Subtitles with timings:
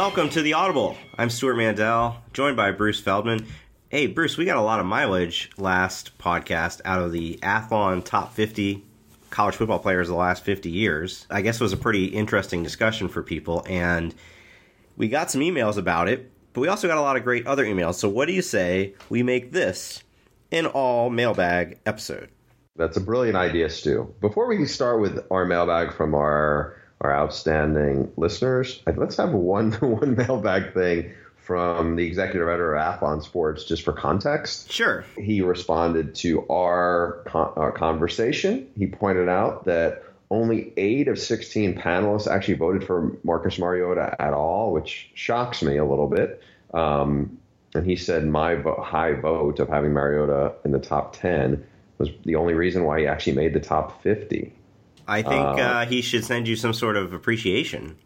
[0.00, 0.96] Welcome to the Audible.
[1.18, 3.46] I'm Stewart Mandel, joined by Bruce Feldman.
[3.90, 8.32] Hey, Bruce, we got a lot of mileage last podcast out of the Athlon Top
[8.32, 8.82] 50
[9.28, 11.26] college football players of the last 50 years.
[11.28, 14.14] I guess it was a pretty interesting discussion for people, and
[14.96, 17.66] we got some emails about it, but we also got a lot of great other
[17.66, 17.96] emails.
[17.96, 20.02] So, what do you say we make this
[20.50, 22.30] an all mailbag episode?
[22.74, 24.14] That's a brilliant idea, Stu.
[24.22, 30.16] Before we start with our mailbag from our our outstanding listeners, let's have one one
[30.16, 34.70] mailbag thing from the executive editor of Athlon Sports, just for context.
[34.70, 35.04] Sure.
[35.18, 38.70] He responded to our, con- our conversation.
[38.78, 44.32] He pointed out that only eight of 16 panelists actually voted for Marcus Mariota at
[44.32, 46.40] all, which shocks me a little bit.
[46.72, 47.38] Um,
[47.74, 51.66] and he said my vo- high vote of having Mariota in the top 10
[51.98, 54.52] was the only reason why he actually made the top 50.
[55.10, 57.96] I think uh, uh, he should send you some sort of appreciation.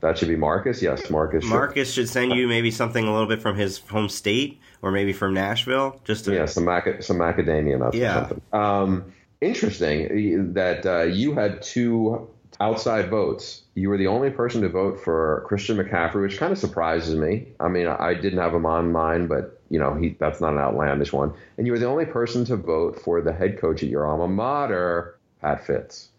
[0.00, 0.80] That should be Marcus.
[0.80, 1.44] Yes, Marcus.
[1.44, 2.08] Marcus should.
[2.08, 6.00] send you maybe something a little bit from his home state, or maybe from Nashville.
[6.04, 6.64] Just to, yeah, some
[7.00, 8.10] some macadamia nuts yeah.
[8.10, 8.42] or something.
[8.52, 12.28] Um, interesting that uh, you had two
[12.60, 13.62] outside votes.
[13.74, 17.48] You were the only person to vote for Christian McCaffrey, which kind of surprises me.
[17.60, 20.58] I mean, I didn't have him on mine, but you know, he that's not an
[20.58, 21.34] outlandish one.
[21.58, 24.28] And you were the only person to vote for the head coach at your alma
[24.28, 26.09] mater, Pat Fitz.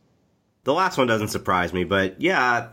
[0.64, 2.70] The last one doesn't surprise me, but yeah,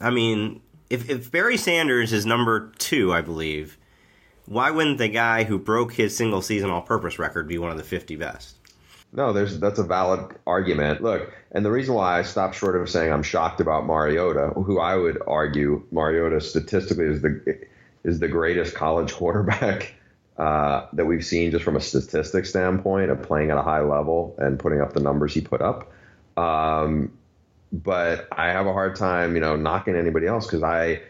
[0.00, 0.60] I mean,
[0.90, 3.78] if, if Barry Sanders is number two, I believe,
[4.46, 7.76] why wouldn't the guy who broke his single season all purpose record be one of
[7.76, 8.56] the 50 best?
[9.12, 11.02] No, there's that's a valid argument.
[11.02, 14.78] Look, and the reason why I stopped short of saying I'm shocked about Mariota, who
[14.78, 17.66] I would argue Mariota statistically is the
[18.04, 19.94] is the greatest college quarterback
[20.38, 24.34] uh, that we've seen just from a statistic standpoint of playing at a high level
[24.38, 25.92] and putting up the numbers he put up.
[26.36, 27.12] Um,
[27.72, 31.02] but I have a hard time, you know, knocking anybody else because I,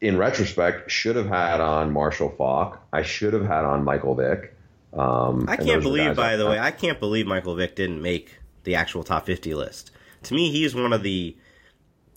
[0.00, 2.80] in retrospect, should have had on Marshall Faulk.
[2.92, 4.54] I should have had on Michael Vick.
[4.92, 8.74] Um, I can't believe, by the way, I can't believe Michael Vick didn't make the
[8.74, 9.92] actual top 50 list.
[10.24, 11.36] To me, he's one of the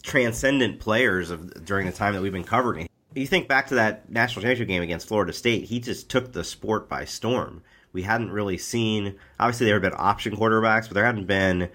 [0.01, 2.89] transcendent players of during the time that we've been covering.
[3.15, 6.43] You think back to that national championship game against Florida State, he just took the
[6.43, 7.61] sport by storm.
[7.93, 11.69] We hadn't really seen, obviously, there had been option quarterbacks, but there hadn't been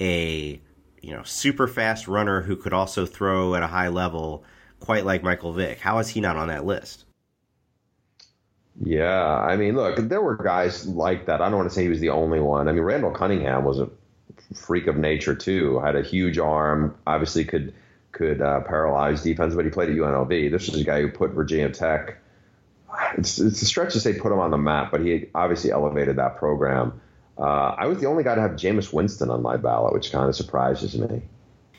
[0.00, 0.60] a
[1.02, 4.44] you know, super fast runner who could also throw at a high level,
[4.80, 5.78] quite like Michael Vick.
[5.78, 7.04] How is he not on that list?
[8.80, 11.40] Yeah, I mean, look, there were guys like that.
[11.40, 12.68] I don't want to say he was the only one.
[12.68, 13.90] I mean, Randall Cunningham was a
[14.54, 15.80] freak of nature too.
[15.80, 17.74] Had a huge arm, obviously could
[18.12, 20.50] could uh, paralyze defense, but he played at UNLV.
[20.50, 22.18] This is a guy who put Virginia Tech.
[23.16, 26.16] It's it's a stretch to say put him on the map, but he obviously elevated
[26.16, 27.00] that program.
[27.38, 30.28] Uh, I was the only guy to have Jameis Winston on my ballot, which kind
[30.28, 31.22] of surprises me.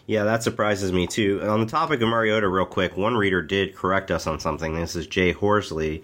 [0.08, 1.42] Yeah, that surprises me too.
[1.44, 4.74] On the topic of Mariota, real quick, one reader did correct us on something.
[4.74, 6.04] This is Jay Horsley.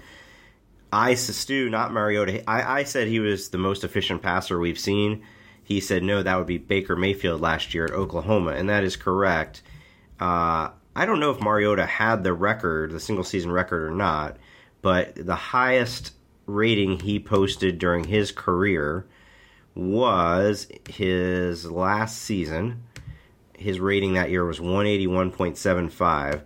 [0.92, 2.48] I, Stu, not Mariota.
[2.50, 5.24] I, I said he was the most efficient passer we've seen.
[5.64, 8.96] He said no, that would be Baker Mayfield last year at Oklahoma, and that is
[8.96, 9.64] correct.
[10.20, 14.38] Uh, I don't know if Mariota had the record, the single season record, or not,
[14.82, 16.14] but the highest
[16.46, 19.08] rating he posted during his career
[19.76, 22.84] was his last season.
[23.58, 26.42] His rating that year was 181.75.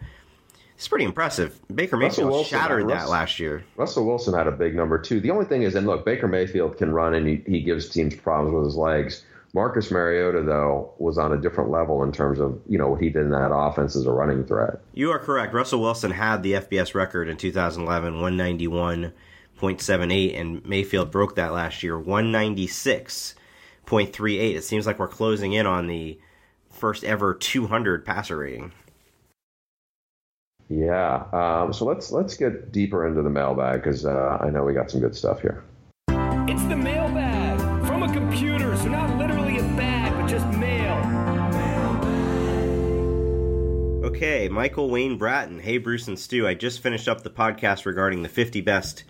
[0.75, 1.59] It's pretty impressive.
[1.73, 3.65] Baker Mayfield Wilson, shattered Russ, that last year.
[3.75, 5.19] Russell Wilson had a big number too.
[5.19, 8.15] The only thing is, and look, Baker Mayfield can run and he, he gives teams
[8.15, 9.25] problems with his legs.
[9.53, 13.09] Marcus Mariota, though, was on a different level in terms of you know what he
[13.09, 14.79] did in that offense as a running threat.
[14.93, 15.53] You are correct.
[15.53, 19.11] Russell Wilson had the FBS record in 2011, 191
[19.59, 24.55] 0.78, and Mayfield broke that last year, 196.38.
[24.55, 26.19] It seems like we're closing in on the
[26.69, 28.71] first ever 200 passer rating.
[30.69, 31.25] Yeah.
[31.33, 34.91] Um, so let's let's get deeper into the mailbag because uh, I know we got
[34.91, 35.63] some good stuff here.
[36.47, 40.97] It's the mailbag from a computer, so not literally a bag, but just mail.
[44.05, 45.59] Okay, Michael Wayne Bratton.
[45.59, 46.47] Hey, Bruce and Stu.
[46.47, 49.05] I just finished up the podcast regarding the 50 best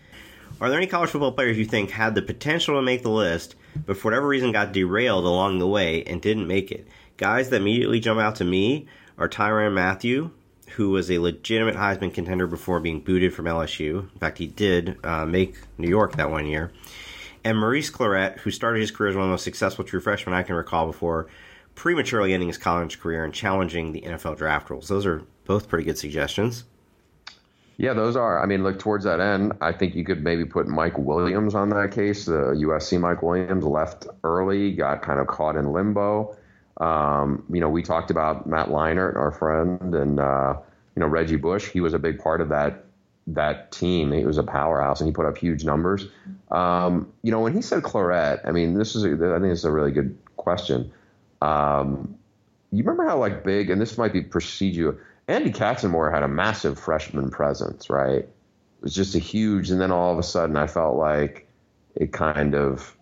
[0.61, 3.56] are there any college football players you think had the potential to make the list,
[3.85, 6.88] but for whatever reason got derailed along the way and didn't make it?
[7.17, 10.31] Guys that immediately jump out to me are Tyrann Mathieu,
[10.71, 14.11] who was a legitimate Heisman contender before being booted from LSU.
[14.13, 16.71] In fact, he did uh, make New York that one year.
[17.44, 20.35] And Maurice Clarett, who started his career as one of the most successful true freshmen
[20.35, 21.27] I can recall before
[21.75, 24.89] prematurely ending his college career and challenging the NFL draft rules.
[24.89, 26.65] Those are both pretty good suggestions.
[27.79, 28.43] Yeah, those are.
[28.43, 29.53] I mean, look towards that end.
[29.61, 32.25] I think you could maybe put Mike Williams on that case.
[32.25, 36.35] The USC Mike Williams left early, got kind of caught in limbo.
[36.75, 40.55] Um, you know, we talked about Matt Leinart, our friend, and uh,
[40.93, 42.83] you know, Reggie Bush, he was a big part of that
[43.27, 44.11] that team.
[44.11, 46.05] He was a powerhouse, and he put up huge numbers.
[46.51, 49.63] Um, you know, when he said Clarett, I mean, this is a, I think it's
[49.63, 50.91] a really good question.
[51.41, 52.17] Um,
[52.73, 55.01] you remember how like big, and this might be procedure.
[55.29, 58.23] Andy Katzenmoyer had a massive freshman presence, right?
[58.23, 58.33] It
[58.81, 61.47] was just a huge, and then all of a sudden, I felt like
[61.93, 62.97] it kind of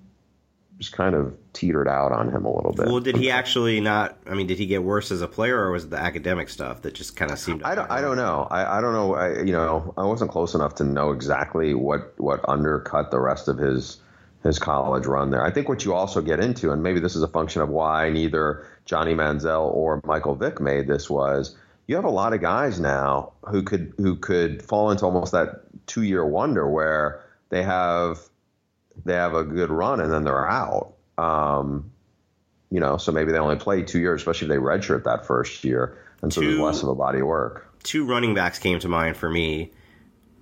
[0.77, 2.88] just kind of teetered out on him a little bit.
[2.88, 4.18] Well, did he actually not?
[4.29, 6.81] I mean, did he get worse as a player, or was it the academic stuff
[6.81, 7.63] that just kind of seemed?
[7.63, 7.89] I don't.
[7.89, 8.45] I don't know.
[8.51, 9.15] I, I don't know.
[9.15, 13.47] I, you know, I wasn't close enough to know exactly what what undercut the rest
[13.47, 14.01] of his
[14.44, 15.45] his college run there.
[15.45, 18.09] I think what you also get into, and maybe this is a function of why
[18.09, 21.56] neither Johnny Manziel or Michael Vick made this, was
[21.88, 25.62] you have a lot of guys now who could who could fall into almost that
[25.88, 28.19] two year wonder where they have
[29.06, 30.94] they have a good run and then they're out.
[31.18, 31.92] Um,
[32.69, 35.63] you know, so maybe they only play two years, especially if they redshirt that first
[35.63, 37.74] year, and so Two- there's less of a body of work.
[37.84, 39.72] two running backs came to mind for me,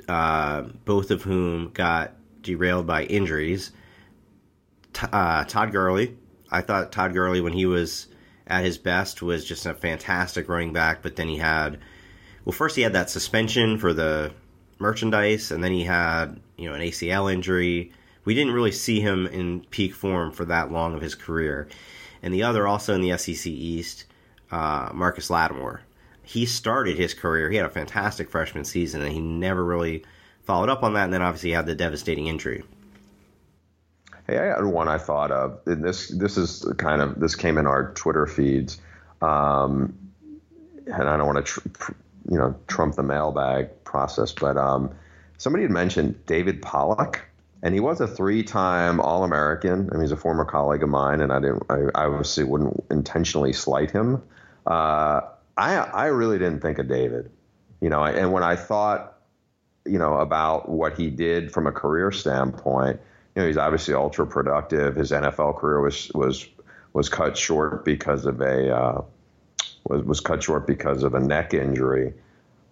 [0.09, 3.71] uh, both of whom got derailed by injuries.
[4.93, 6.17] T- uh, Todd Gurley,
[6.51, 8.07] I thought Todd Gurley when he was
[8.47, 11.79] at his best was just a fantastic running back, but then he had,
[12.43, 14.31] well, first he had that suspension for the
[14.79, 17.91] merchandise, and then he had you know an ACL injury.
[18.23, 21.67] We didn't really see him in peak form for that long of his career.
[22.23, 24.05] And the other, also in the SEC East,
[24.51, 25.81] uh, Marcus Lattimore.
[26.23, 27.51] He started his career.
[27.51, 30.03] He had a fantastic freshman season, and he never really
[30.41, 31.05] followed up on that.
[31.05, 32.63] And then obviously he had the devastating injury.
[34.27, 35.59] Hey, I had one I thought of.
[35.65, 38.81] And this this is kind of this came in our Twitter feeds,
[39.21, 39.93] um,
[40.87, 41.93] and I don't want to tr-
[42.31, 44.91] you know trump the mailbag process, but um,
[45.37, 47.21] somebody had mentioned David Pollack,
[47.61, 49.89] and he was a three-time All-American.
[49.91, 52.83] I mean, he's a former colleague of mine, and I didn't I, I obviously wouldn't
[52.89, 54.23] intentionally slight him.
[54.65, 55.21] Uh,
[55.55, 57.31] I I really didn't think of David,
[57.79, 59.19] you know, and when I thought
[59.85, 62.99] you know about what he did from a career standpoint
[63.35, 64.95] you know, he's obviously ultra productive.
[64.95, 66.47] His NFL career was was
[66.93, 69.01] was cut short because of a uh,
[69.87, 72.13] was was cut short because of a neck injury.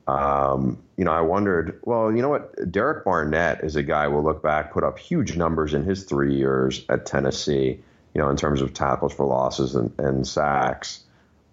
[0.07, 1.79] Um, you know, I wondered.
[1.83, 2.71] Well, you know what?
[2.71, 6.35] Derek Barnett is a guy we'll look back, put up huge numbers in his three
[6.35, 7.79] years at Tennessee.
[8.13, 11.03] You know, in terms of tackles for losses and, and sacks.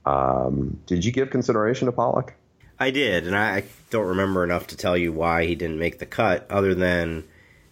[0.05, 2.35] Um, did you give consideration to Pollack?
[2.79, 5.99] I did, and I, I don't remember enough to tell you why he didn't make
[5.99, 7.25] the cut, other than,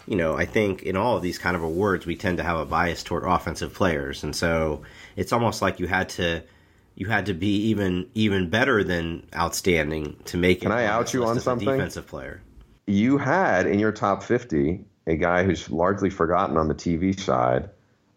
[0.08, 2.58] you know, I think in all of these kind of awards, we tend to have
[2.58, 4.82] a bias toward offensive players, and so
[5.16, 6.42] it's almost like you had to.
[6.94, 10.62] You had to be even even better than outstanding to make it.
[10.62, 11.68] Can I out you on something?
[11.68, 12.40] Defensive player.
[12.86, 17.70] you had in your top 50 a guy who's largely forgotten on the TV side,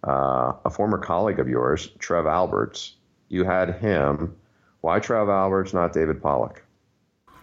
[0.08, 2.96] uh, a former colleague of yours, Trev Alberts.
[3.30, 4.36] You had him.
[4.82, 6.64] Why Trev Alberts, not David Pollack?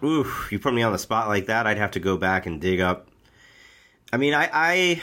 [0.03, 2.61] Oof, you put me on the spot like that, I'd have to go back and
[2.61, 3.08] dig up.
[4.11, 5.01] I mean, I, I,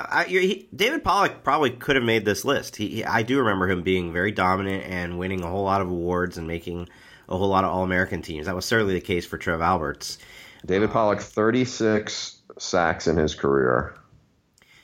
[0.00, 2.76] I he, David Pollack probably could have made this list.
[2.76, 5.88] He, he- I do remember him being very dominant and winning a whole lot of
[5.88, 6.88] awards and making
[7.28, 8.46] a whole lot of All American teams.
[8.46, 10.18] That was certainly the case for Trev Alberts.
[10.66, 13.94] David um, Pollack, 36 sacks in his career,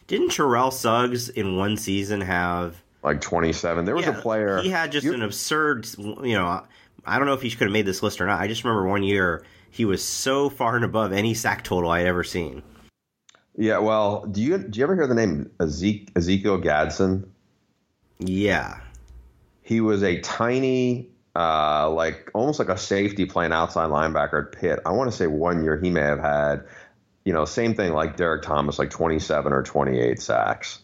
[0.07, 2.77] Didn't Terrell Suggs in one season have?
[3.05, 3.85] like 27.
[3.85, 4.61] There was Yeah, a player.
[4.61, 5.87] He had just you- an absurd.
[5.99, 6.65] You know,
[7.07, 8.41] I don't know if he could have made this list or not.
[8.41, 11.99] I just remember one year he was so far and above any sack total I
[12.01, 12.63] had ever seen.
[13.61, 17.29] Yeah, well, do you do you ever hear the name Ezek- Ezekiel Gadsden?
[18.21, 18.79] Yeah.
[19.63, 24.79] He was a tiny, uh, like almost like a safety playing outside linebacker at Pitt.
[24.87, 26.65] I want to say one year he may have had,
[27.25, 30.83] you know, same thing like Derrick Thomas, like 27 or 28 sacks.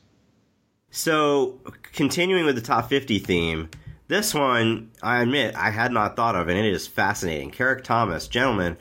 [0.90, 1.60] So,
[1.92, 3.68] continuing with the top 50 theme,
[4.08, 7.52] this one, I admit, I had not thought of, and it is fascinating.
[7.52, 8.76] Carrick Thomas, gentlemen,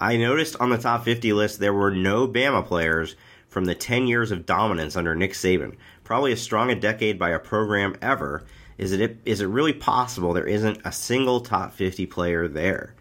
[0.00, 3.14] I noticed on the top 50 list there were no Bama players
[3.56, 5.76] from the 10 years of dominance under Nick Saban.
[6.04, 8.44] Probably as strong a decade by a program ever.
[8.76, 12.94] Is it is it really possible there isn't a single top 50 player there?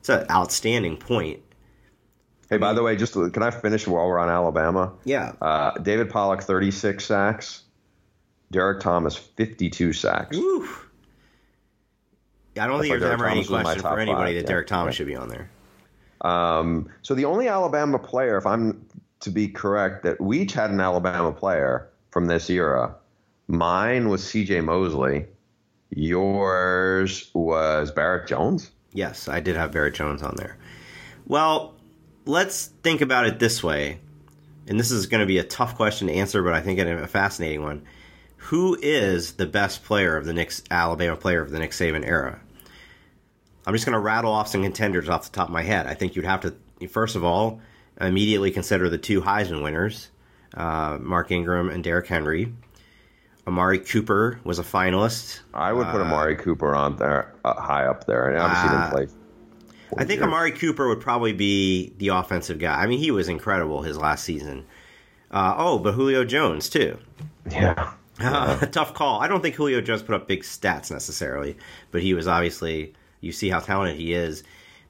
[0.00, 1.40] It's an outstanding point.
[2.50, 4.92] Hey, by the way, just can I finish while we're on Alabama?
[5.04, 5.32] Yeah.
[5.40, 7.62] Uh, David Pollack, 36 sacks.
[8.50, 10.36] Derrick Thomas, 52 sacks.
[10.36, 10.68] Woo.
[12.60, 14.40] I don't I think there's Derek ever any Thomas my question for anybody five, that
[14.42, 14.46] yeah.
[14.48, 14.96] Derrick Thomas Yeah.
[14.98, 15.48] should be on there.
[16.20, 18.84] Um, so the only Alabama player, if I'm
[19.24, 22.94] to be correct, that we each had an Alabama player from this era.
[23.48, 24.60] Mine was C.J.
[24.62, 25.26] Mosley.
[25.90, 28.70] Yours was Barrett Jones.
[28.92, 30.56] Yes, I did have Barrett Jones on there.
[31.26, 31.74] Well,
[32.24, 33.98] let's think about it this way.
[34.66, 37.06] And this is going to be a tough question to answer, but I think a
[37.06, 37.84] fascinating one.
[38.36, 42.40] Who is the best player of the Nick Alabama player of the Nick Saban era?
[43.66, 45.86] I'm just going to rattle off some contenders off the top of my head.
[45.86, 46.54] I think you'd have to,
[46.88, 47.60] first of all,
[48.00, 50.10] immediately consider the two Heisman winners,
[50.54, 52.52] uh, Mark Ingram and Derrick Henry.
[53.46, 55.40] Amari Cooper was a finalist.
[55.52, 59.20] I would put Amari Cooper on there, uh, high up there, and obviously didn't play.
[59.98, 60.28] I think years.
[60.28, 62.80] Amari Cooper would probably be the offensive guy.
[62.80, 64.64] I mean, he was incredible his last season.
[65.30, 66.96] Uh, oh, but Julio Jones too.
[67.50, 67.92] Yeah.
[68.72, 69.20] Tough call.
[69.20, 71.56] I don't think Julio Jones put up big stats necessarily,
[71.90, 72.94] but he was obviously.
[73.20, 74.42] You see how talented he is.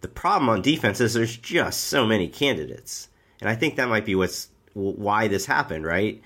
[0.05, 3.09] The problem on defense is there's just so many candidates,
[3.41, 5.87] and I think that might be what's why this happened.
[5.87, 6.21] Right?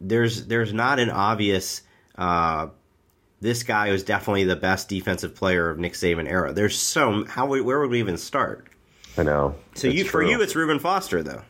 [0.00, 1.82] There's there's not an obvious.
[2.14, 2.68] Uh,
[3.40, 6.52] this guy was definitely the best defensive player of Nick Saban era.
[6.52, 8.68] There's so how where would we even start?
[9.18, 9.56] I know.
[9.74, 11.42] So you for you it's Reuben Foster though.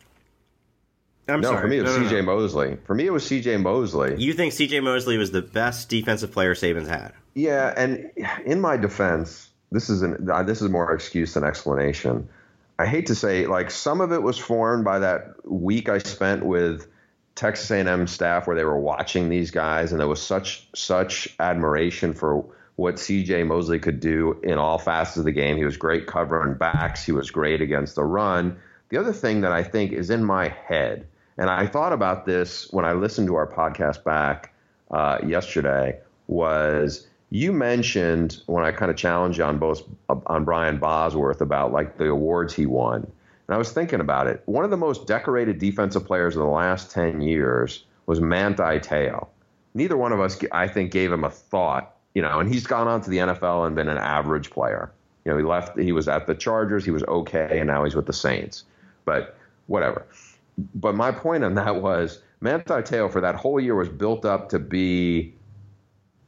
[1.27, 1.61] I'm no, sorry.
[1.61, 2.09] for me it was no, no.
[2.09, 2.21] C.J.
[2.21, 2.77] Mosley.
[2.85, 3.57] For me it was C.J.
[3.57, 4.15] Mosley.
[4.17, 4.79] You think C.J.
[4.79, 7.13] Mosley was the best defensive player Saban's had?
[7.35, 8.09] Yeah, and
[8.45, 12.27] in my defense, this is an uh, this is more excuse than explanation.
[12.79, 16.45] I hate to say, like some of it was formed by that week I spent
[16.45, 16.87] with
[17.35, 22.13] Texas A&M staff, where they were watching these guys, and there was such such admiration
[22.13, 22.45] for
[22.75, 23.43] what C.J.
[23.43, 25.57] Mosley could do in all facets of the game.
[25.57, 27.03] He was great covering backs.
[27.03, 28.57] He was great against the run.
[28.89, 31.07] The other thing that I think is in my head,
[31.37, 34.53] and I thought about this when I listened to our podcast back
[34.91, 40.77] uh, yesterday, was you mentioned when I kind of challenged you on both on Brian
[40.77, 43.03] Bosworth about like the awards he won.
[43.03, 44.41] And I was thinking about it.
[44.45, 49.27] One of the most decorated defensive players of the last 10 years was Manti Te'o.
[49.73, 52.87] Neither one of us, I think, gave him a thought, you know, and he's gone
[52.87, 54.91] on to the NFL and been an average player.
[55.23, 57.95] You know, he left, he was at the Chargers, he was okay, and now he's
[57.95, 58.63] with the Saints.
[59.05, 60.05] But whatever.
[60.75, 64.49] But my point on that was Manti Te'o for that whole year was built up
[64.49, 65.33] to be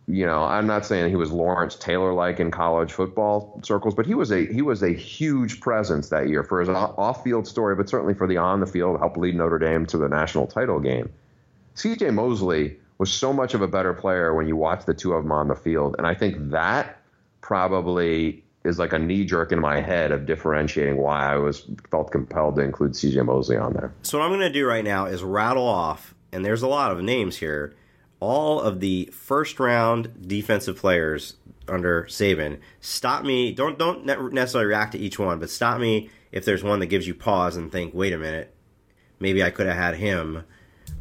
[0.10, 4.08] you know, I'm not saying he was Lawrence Taylor like in college football circles, but
[4.08, 7.75] he was a he was a huge presence that year for his off field story,
[7.75, 10.80] but certainly for the on the field, helped lead Notre Dame to the national title
[10.80, 11.12] game.
[11.75, 12.10] C.J.
[12.10, 15.32] Mosley was so much of a better player when you watch the two of them
[15.32, 16.98] on the field, and I think that
[17.42, 22.12] probably is like a knee jerk in my head of differentiating why I was felt
[22.12, 23.22] compelled to include C.J.
[23.22, 23.94] Mosley on there.
[24.01, 26.92] So what I'm going to do right now is rattle off, and there's a lot
[26.92, 27.75] of names here.
[28.19, 31.35] All of the first round defensive players
[31.67, 32.59] under Saban.
[32.81, 33.53] Stop me.
[33.53, 37.07] Don't don't necessarily react to each one, but stop me if there's one that gives
[37.07, 38.53] you pause and think, wait a minute,
[39.19, 40.43] maybe I could have had him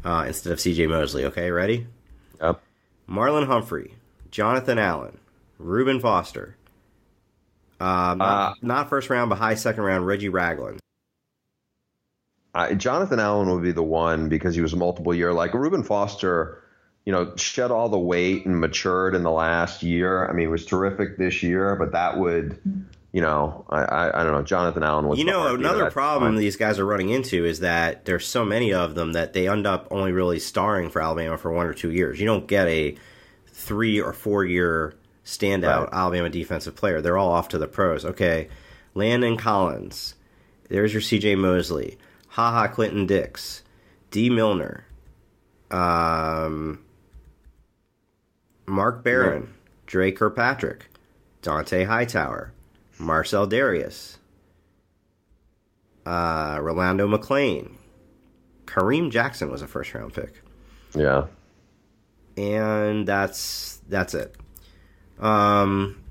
[0.03, 0.87] uh, instead of C.J.
[0.87, 1.25] Mosley.
[1.25, 1.87] Okay, ready?
[2.41, 2.61] Yep.
[3.09, 3.95] Marlon Humphrey,
[4.31, 5.17] Jonathan Allen,
[5.57, 6.55] Reuben Foster.
[7.79, 10.05] Uh, not, Uh, not first round, but high second round.
[10.05, 10.79] Reggie Ragland.
[12.77, 15.31] Jonathan Allen would be the one because he was a multiple year.
[15.31, 16.63] Like Reuben Foster,
[17.09, 20.27] you know, shed all the weight and matured in the last year.
[20.27, 22.59] I mean, he was terrific this year, but that would,
[23.11, 24.43] you know, I, I, I don't know.
[24.43, 25.17] Jonathan Allen was.
[25.17, 28.93] You know, another problem these guys are running into is that there's so many of
[28.93, 32.19] them that they end up only really starring for Alabama for one or two years.
[32.19, 32.95] You don't get a
[33.47, 34.93] three or four year
[35.25, 35.89] standout Right.
[35.93, 37.01] Alabama defensive player.
[37.01, 38.05] They're all off to the pros.
[38.05, 38.49] Okay,
[38.93, 40.13] Landon Collins.
[40.69, 41.37] There's your C.J.
[41.37, 41.97] Mosley.
[42.27, 43.63] Ha Ha Clinton-Dix.
[44.11, 44.85] Dee Milner.
[45.71, 46.81] Um,
[48.69, 49.53] Mark Barron.
[49.85, 50.85] Dre Kirkpatrick.
[51.41, 52.53] Dont'a Hightower.
[52.97, 54.17] Marcell Dareus.
[56.05, 57.73] Uh, Rolando McClain.
[58.65, 60.43] Kareem Jackson was a first round pick.
[60.95, 61.25] Yeah.
[62.37, 64.35] And that's that's it.
[65.19, 66.01] Um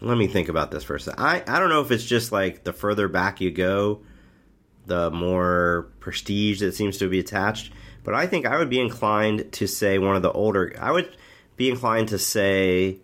[0.00, 1.24] let me think about this for a second.
[1.24, 4.02] I, I don't know if it's just like the further back you go,
[4.84, 7.72] the more prestige that seems to be attached.
[8.06, 10.72] But I think I would be inclined to say one of the older.
[10.80, 11.16] I would
[11.56, 12.98] be inclined to say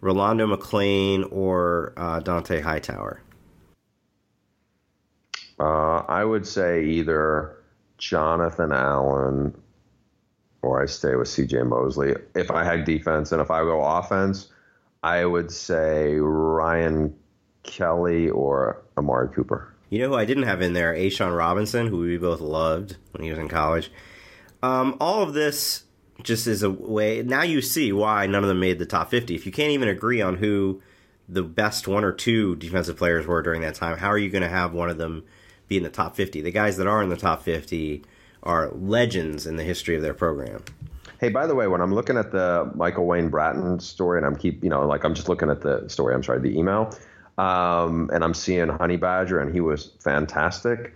[0.00, 3.22] Rolando McClain or uh, Dont'a Hightower.
[5.60, 7.58] Uh, I would say either
[7.96, 9.56] Jonathan Allen
[10.62, 12.16] or I stay with CJ Mosley.
[12.34, 14.48] If I had defense and if I go offense,
[15.04, 17.14] I would say Ryan
[17.62, 19.72] Kelly or Amari Cooper.
[19.90, 20.92] You know who I didn't have in there?
[20.92, 23.92] A'Shawn Robinson, who we both loved when he was in college.
[24.62, 25.84] Um, all of this
[26.22, 27.22] just is a way.
[27.22, 29.34] Now you see why none of them made the top 50.
[29.34, 30.82] If you can't even agree on who
[31.28, 34.42] the best one or two defensive players were during that time, how are you going
[34.42, 35.24] to have one of them
[35.68, 36.42] be in the top 50?
[36.42, 38.04] The guys that are in the top 50
[38.42, 40.64] are legends in the history of their program.
[41.20, 44.36] Hey, by the way, when I'm looking at the Michael Wayne Bratton story, and I'm
[44.36, 46.14] keep, you know, like I'm just looking at the story.
[46.14, 46.96] I'm sorry, the email,
[47.36, 50.94] um, and I'm seeing Honey Badger, and he was fantastic.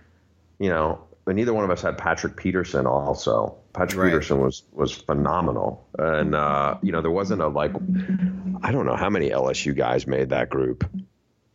[0.57, 2.85] You know, but neither one of us had Patrick Peterson.
[2.87, 4.09] Also, Patrick Right.
[4.11, 7.71] Peterson was was phenomenal, and uh, you know there wasn't a like,
[8.63, 10.89] I don't know how many LSU guys made that group.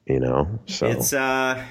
[0.07, 1.65] You know, so It's uh,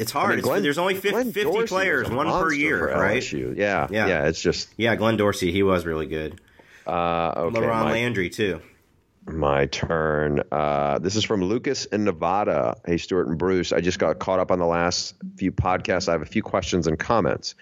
[0.00, 0.32] it's hard.
[0.32, 3.22] I mean, It's- There's only 50, 50 players, one per year, right?
[3.22, 3.56] LSU.
[3.56, 4.06] Yeah, Yeah.
[4.08, 6.40] yeah, It's just Yeah, Glenn Dorsey, he was really good.
[6.86, 7.58] uh, okay.
[7.60, 8.60] LaRon Landry too.
[9.28, 10.42] My turn.
[10.50, 12.80] Uh, this is from Lucas in Nevada.
[12.86, 13.72] Hey, Stewart and Bruce.
[13.72, 16.08] I just got caught up on the last few podcasts.
[16.08, 17.54] I have a few questions and comments.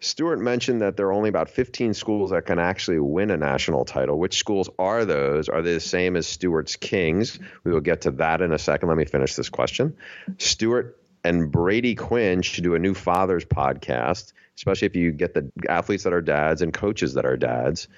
[0.00, 3.84] Stewart mentioned that there are only about 15 schools that can actually win a national
[3.84, 4.18] title.
[4.18, 5.50] Which schools are those?
[5.50, 7.38] Are they the same as Stewart's Kings?
[7.64, 8.88] We will get to that in a second.
[8.88, 9.96] Let me finish this question.
[10.38, 15.50] Stewart and Brady Quinn should do a new fathers podcast, especially if you get the
[15.68, 17.88] athletes that are dads and coaches that are dads.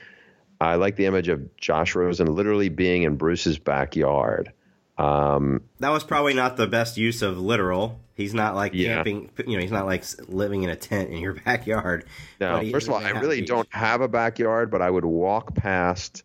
[0.62, 4.52] I like the image of Josh Rosen literally being in Bruce's backyard.
[4.98, 7.98] Um, That was probably not the best use of literal.
[8.14, 8.96] He's not like Yeah.
[8.96, 9.30] camping.
[9.46, 12.04] You know, he's not like living in a tent in your backyard.
[12.38, 13.48] he first of all, I really beach.
[13.48, 16.22] don't have a backyard, but I would walk past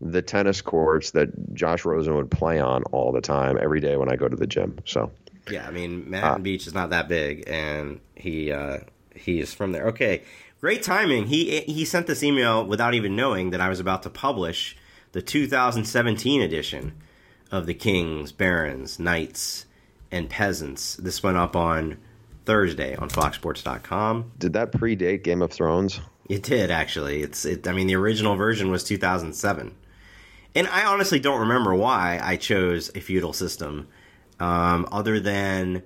[0.00, 4.08] the tennis courts that Josh Rosen would play on all the time, every day when
[4.10, 4.78] I go to the gym.
[4.84, 5.10] So,
[5.50, 6.10] Yeah, I mean Ah.
[6.10, 8.78] Manhattan Beach is not that big, and he uh,
[9.14, 9.88] he is from there.
[9.88, 10.22] Okay,
[10.64, 11.26] great timing.
[11.26, 14.74] He he sent this email without even knowing that I was about to publish
[15.12, 16.94] the 2017 edition
[17.52, 19.66] of the Kings, Barons, Knights,
[20.10, 20.96] and Peasants.
[20.96, 21.98] This went up on
[22.46, 24.32] Thursday on FoxSports.com.
[24.38, 26.00] did that predate Game of Thrones?
[26.30, 27.20] It did actually.
[27.20, 27.68] It's it.
[27.68, 29.74] I mean, the original version was 2007,
[30.54, 33.86] and I honestly don't remember why I chose a feudal system,
[34.40, 35.82] um, other than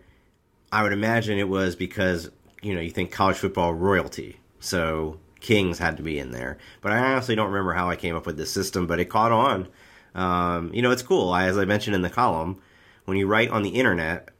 [0.70, 2.30] I would imagine it was because
[2.62, 6.58] you know you think college football royalty, so kings had to be in there.
[6.80, 9.32] But I honestly don't remember how I came up with this system, but it caught
[9.32, 9.68] on.
[10.14, 11.30] Um, you know, it's cool.
[11.30, 12.60] I, as I mentioned in the column,
[13.04, 14.30] when you write on the internet,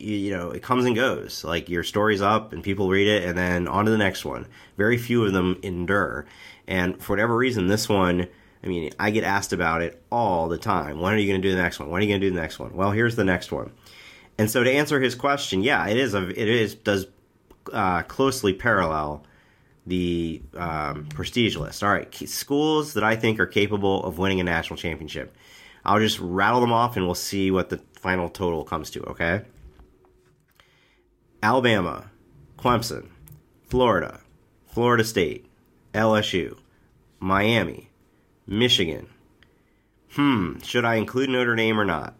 [0.00, 1.44] you, you know it comes and goes.
[1.44, 4.46] Like your story's up and people read it and then on to the next one.
[4.76, 6.26] Very few of them endure.
[6.66, 8.28] And for whatever reason this one
[8.62, 11.00] i mean i get asked about it all the time.
[11.00, 11.90] When are you going to do the next one?
[11.90, 12.74] When are you going to do the next one?
[12.74, 13.72] Well here's the next one.
[14.36, 17.06] And so to answer his question yeah it is a it is does
[17.72, 19.24] uh, closely parallel
[19.86, 24.44] the um, prestige list all right schools that i think are capable of winning a
[24.44, 25.34] national championship
[25.84, 29.42] i'll just rattle them off and we'll see what the final total comes to okay
[31.42, 32.10] Alabama,
[32.58, 33.08] Clemson,
[33.68, 34.20] Florida,
[34.66, 35.46] Florida State,
[35.94, 36.58] LSU,
[37.20, 37.90] Miami,
[38.46, 39.06] Michigan.
[40.12, 42.14] Hmm, should I include Notre Dame or not?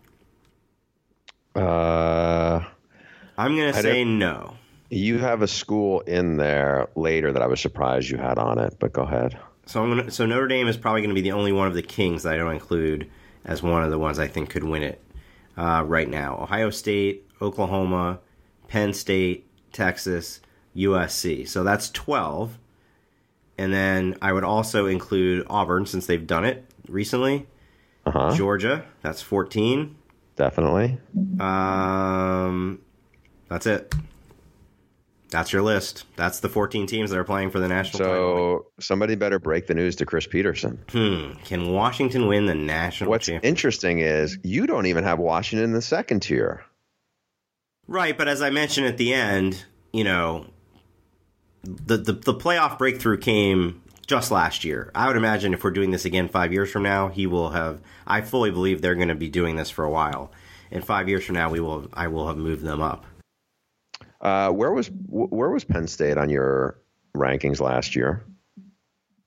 [1.56, 2.62] Uh,
[3.36, 4.56] I'm going to say no.
[4.90, 8.76] You have a school in there later that I was surprised you had on it,
[8.78, 9.38] but go ahead.
[9.66, 11.74] So I'm gonna, so Notre Dame is probably going to be the only one of
[11.74, 13.10] the Kings that I don't include
[13.44, 15.02] as one of the ones I think could win it
[15.56, 16.38] uh, right now.
[16.40, 18.20] Ohio State, Oklahoma,
[18.68, 20.40] Penn State, Texas,
[20.74, 21.46] USC.
[21.46, 22.58] So that's 12.
[23.58, 27.46] And then I would also include Auburn since they've done it recently.
[28.06, 28.34] Uh huh.
[28.34, 29.96] Georgia, that's 14.
[30.36, 30.98] Definitely.
[31.40, 32.80] Um,
[33.48, 33.92] that's it.
[35.30, 36.04] That's your list.
[36.16, 37.98] That's the 14 teams that are playing for the national.
[37.98, 40.82] So somebody better break the news to Chris Petersen.
[40.90, 41.32] Hmm.
[41.44, 45.82] Can Washington win the national What's interesting is you don't even have Washington in the
[45.82, 46.64] second tier.
[47.86, 50.46] Right, but as I mentioned at the end, you know,
[51.62, 54.90] the, the the playoff breakthrough came just last year.
[54.94, 57.80] I would imagine if we're doing this again five years from now, he will have.
[58.06, 60.32] I fully believe they're going to be doing this for a while.
[60.70, 61.88] And five years from now, we will.
[61.92, 63.04] I will have moved them up.
[64.20, 66.78] Uh, where was where was Penn State on your
[67.16, 68.24] rankings last year?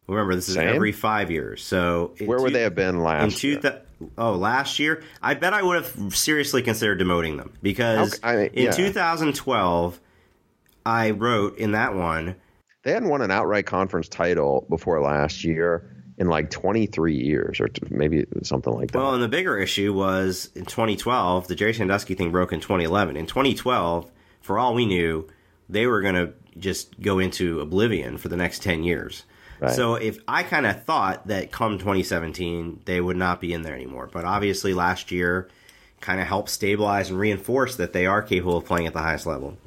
[0.08, 0.68] Remember, this is Same?
[0.76, 1.64] every five years.
[1.64, 3.60] So Where would they have been in last two year?
[3.60, 3.78] thou-
[4.18, 8.46] oh last year i bet i would have seriously considered demoting them because How- I-
[8.48, 8.72] in yeah.
[8.72, 10.00] 2012
[10.88, 12.36] i wrote in that one
[12.84, 17.68] They hadn't won an outright conference title before last year in like 23 years, or
[17.68, 18.98] t- maybe something like that.
[18.98, 23.16] well and the bigger issue was in 2012 the jerry sandusky thing broke in 2011
[23.16, 25.28] in 2012 for all we knew
[25.70, 29.24] they were going to just go into oblivion for the next 10 years
[29.60, 29.72] Right.
[29.72, 33.76] so if i kind of thought that come 2017 they would not be in there
[33.76, 35.48] anymore but obviously last year
[36.00, 39.28] kind of helped stabilize and reinforce that they are capable of playing at the highest
[39.28, 39.58] level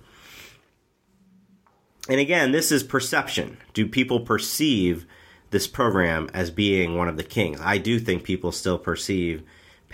[2.08, 3.56] and again, this is perception.
[3.72, 5.06] Do people perceive
[5.50, 7.58] this program as being one of the kings?
[7.62, 9.42] I do think people still perceive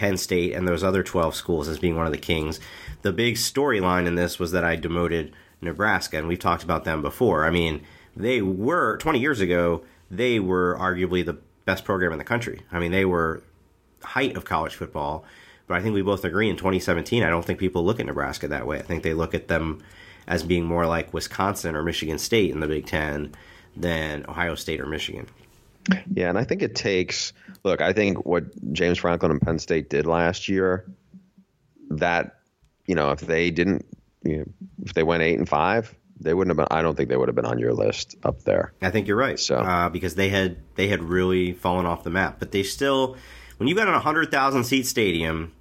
[0.01, 2.59] Penn State and those other 12 schools as being one of the kings.
[3.03, 7.03] The big storyline in this was that I demoted Nebraska, and we've talked about them
[7.03, 7.45] before.
[7.45, 7.83] I mean,
[8.17, 11.37] they were, 20 years ago, they were arguably the
[11.67, 12.63] best program in the country.
[12.73, 13.43] I mean, they were
[14.03, 15.27] height of college football.
[15.67, 18.49] But I think we both agree in 2017, I don't think people look at Nebraska
[18.49, 18.79] that way.
[18.79, 19.83] I think they look at them
[20.27, 23.35] as being more like Wisconsin or Michigan State in the Big Ten
[23.77, 25.27] than Ohio State or Michigan.
[26.15, 27.33] Yeah, and I think it takes.
[27.65, 30.87] Look, I think what James Franklin and Penn State did last year,
[31.91, 32.41] that
[32.87, 33.87] you know, if they didn't,
[34.25, 34.45] you know,
[34.85, 36.77] if they went eight and five, they wouldn't have been.
[36.77, 38.73] I don't think they would have been on your list up there.
[38.83, 39.39] I think you're right.
[39.39, 43.17] So uh, because they had they had really fallen off the map, but they still,
[43.57, 45.53] when you got a hundred thousand seat stadium,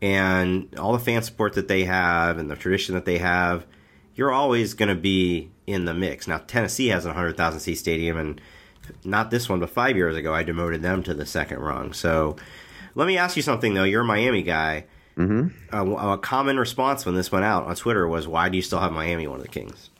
[0.00, 3.66] and all the fan support that they have and the tradition that they have,
[4.14, 6.26] you're always going to be in the mix.
[6.26, 8.40] Now Tennessee has a hundred thousand seat stadium, and
[9.04, 11.92] not this one, but five years ago I demoted them to the second rung.
[11.92, 12.36] So
[12.94, 13.84] let me ask you something though.
[13.84, 14.86] You're a Miami guy.
[15.16, 15.74] Mm-hmm.
[15.74, 18.92] a common response when this went out on Twitter was, "Why do you still have
[18.92, 19.90] Miami one of the Kings?"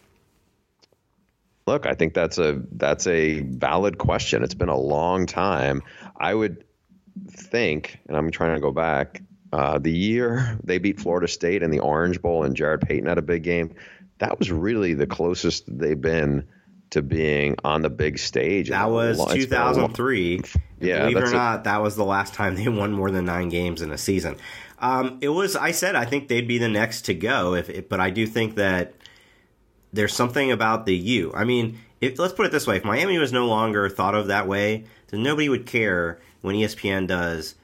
[1.67, 4.43] Look, I think that's a that's a valid question.
[4.43, 5.83] It's been a long time.
[6.17, 6.65] I would
[7.29, 11.71] think, and I'm trying to go back, uh, the year they beat Florida State in
[11.71, 13.75] the Orange Bowl and Jarrett Payton had a big game.
[14.19, 16.49] That was really the closest they've been
[16.93, 18.69] to being on the big stage.
[18.69, 20.43] That was 2003.
[20.81, 21.65] Yeah, believe it or not, it.
[21.65, 24.37] that was the last time they won more than nine games in a season.
[24.79, 25.57] Um, it was.
[25.57, 27.55] I said I think they'd be the next to go.
[27.55, 28.95] If, it, but I do think that
[29.93, 31.33] there's something about the U.
[31.35, 34.27] I mean, if, let's put it this way: if Miami was no longer thought of
[34.27, 37.55] that way, then nobody would care when ESPN does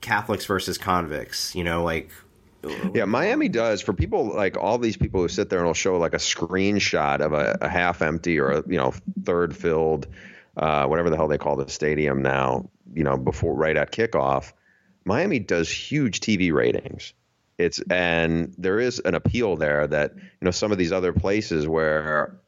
[0.00, 1.54] Catholics versus convicts.
[1.54, 2.10] You know, like
[2.94, 5.98] yeah, Miami does for people like all these people who sit there and will show
[5.98, 8.92] like a screenshot of a, a half empty or a you know
[9.24, 10.06] third filled,
[10.56, 12.70] uh, whatever the hell they call the stadium now.
[12.94, 14.52] You know, before right at kickoff,
[15.04, 17.14] Miami does huge TV ratings.
[17.58, 21.66] It's and there is an appeal there that you know some of these other places
[21.66, 22.40] where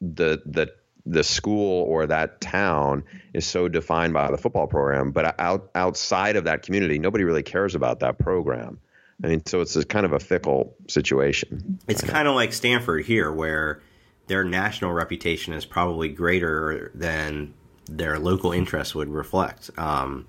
[0.00, 0.72] the the
[1.04, 6.36] the school or that town is so defined by the football program, but out outside
[6.36, 8.78] of that community, nobody really cares about that program.
[9.22, 11.78] I mean, so it's a kind of a fickle situation.
[11.88, 13.82] It's kind of like Stanford here, where
[14.28, 17.54] their national reputation is probably greater than
[17.86, 19.70] their local interest would reflect.
[19.76, 20.28] Um,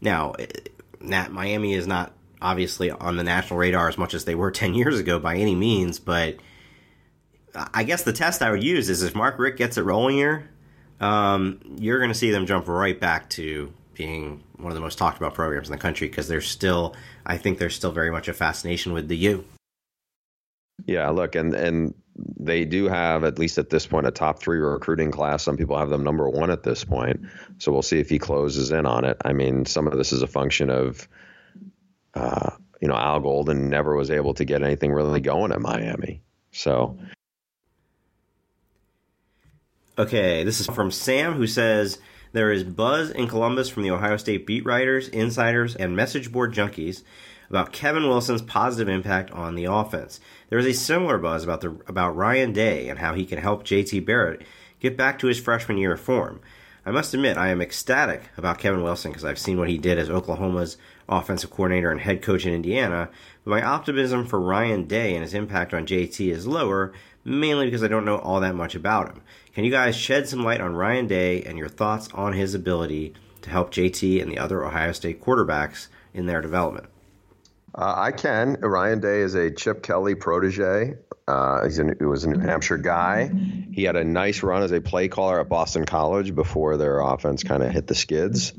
[0.00, 0.34] now,
[1.00, 4.74] Nat, Miami is not obviously on the national radar as much as they were 10
[4.74, 6.36] years ago by any means, but
[7.54, 10.50] I guess the test I would use is if Mark Richt gets it rolling here,
[11.00, 14.96] um, you're going to see them jump right back to being one of the most
[14.96, 18.28] talked about programs in the country because there's still, I think there's still very much
[18.28, 19.44] a fascination with the U.
[20.86, 21.94] Yeah, look, and and
[22.38, 25.42] they do have at least at this point a top three recruiting class.
[25.42, 27.20] Some people have them number one at this point,
[27.58, 29.18] so we'll see if he closes in on it.
[29.22, 31.06] I mean, some of this is a function of
[32.14, 36.22] uh, you know, Al Golden never was able to get anything really going at Miami.
[36.52, 36.98] So.
[39.98, 41.98] Okay, this is from Sam who says
[42.32, 46.54] there is buzz in Columbus from the Ohio State beat writers, insiders, and message board
[46.54, 47.02] junkies
[47.48, 50.20] about Kevin Wilson's positive impact on the offense.
[50.48, 53.64] There is a similar buzz about the about Ryan Day and how he can help
[53.64, 54.42] JT Barrett
[54.78, 56.40] get back to his freshman year form.
[56.86, 59.98] I must admit, I am ecstatic about Kevin Wilson because I've seen what he did
[59.98, 63.10] as Oklahoma's offensive coordinator and head coach in Indiana,
[63.44, 66.92] but my optimism for Ryan Day and his impact on JT is lower,
[67.24, 69.22] mainly because I don't know all that much about him.
[69.54, 73.14] Can you guys shed some light on Ryan Day and your thoughts on his ability
[73.42, 76.86] to help JT and the other Ohio State quarterbacks in their development?
[77.74, 78.54] Uh, I can.
[78.60, 80.94] Ryan Day is a Chip Kelly protege.
[81.26, 83.30] Uh, in, he was a New Hampshire guy.
[83.72, 87.42] He had a nice run as a play caller at Boston College before their offense
[87.42, 88.52] kind of hit the skids.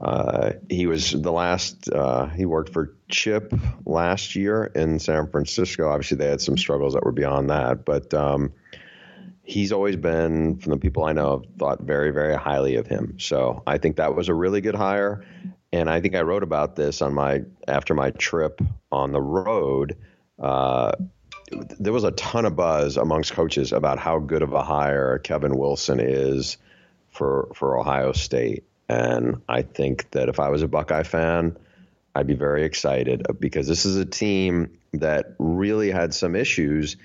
[0.00, 1.88] Uh, he was the last.
[1.90, 3.52] Uh, he worked for Chip
[3.84, 5.88] last year in San Francisco.
[5.88, 8.52] Obviously, they had some struggles that were beyond that, but um,
[9.46, 13.18] he's always been, from the people I know, thought very, very highly of him.
[13.18, 15.24] So I think that was a really good hire.
[15.72, 19.96] And I think I wrote about this on my after my trip on the road.
[20.38, 20.92] Uh,
[21.78, 25.56] there was a ton of buzz amongst coaches about how good of a hire Kevin
[25.56, 26.56] Wilson is
[27.10, 28.64] for for Ohio State.
[28.88, 31.56] And I think that if I was a Buckeye fan,
[32.14, 36.96] I'd be very excited because this is a team that really had some issues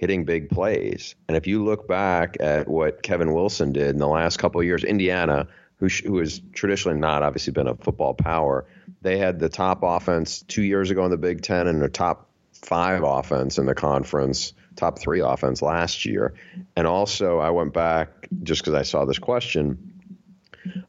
[0.00, 1.14] hitting big plays.
[1.28, 4.66] And if you look back at what Kevin Wilson did in the last couple of
[4.66, 8.66] years, Indiana, who, who has traditionally not obviously been a football power,
[9.02, 12.30] they had the top offense two years ago in the Big Ten and the top
[12.54, 16.32] five offense in the conference, top three offense last year.
[16.74, 19.90] And also, I went back just because I saw this question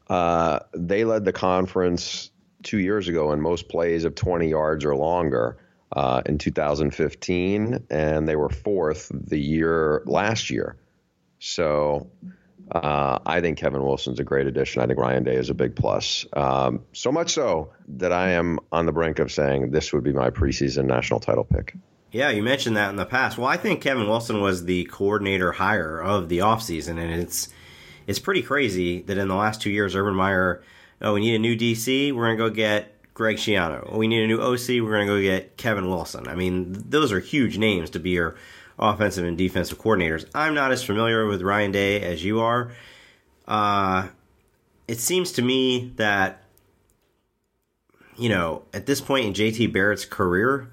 [0.08, 2.30] uh, they led the conference
[2.62, 5.58] two years ago in most plays of 20 yards or longer
[5.92, 10.76] uh, in 2015, and they were fourth the year last year.
[11.38, 12.10] So
[12.70, 14.80] uh, I think Kevin Wilson's a great addition.
[14.80, 16.24] I think Ryan Day is a big plus.
[16.32, 20.12] Um, so much so that I am on the brink of saying this would be
[20.12, 21.74] my preseason national title pick.
[22.10, 23.38] Yeah, you mentioned that in the past.
[23.38, 27.48] Well, I think Kevin Wilson was the coordinator hire of the offseason, and it's
[28.06, 30.62] it's pretty crazy that in the last two years, Urban Meyer,
[31.00, 33.94] oh, we need a new DC, we're going to go get Greg Schiano.
[33.94, 36.28] We need a new OC, we're going to go get Kevin Wilson.
[36.28, 38.36] I mean, those are huge names to be your
[38.78, 40.28] offensive and defensive coordinators.
[40.34, 42.72] I'm not as familiar with Ryan Day as you are.
[43.46, 44.08] Uh,
[44.88, 46.42] it seems to me that,
[48.16, 50.70] you know, at this point in JT Barrett's career,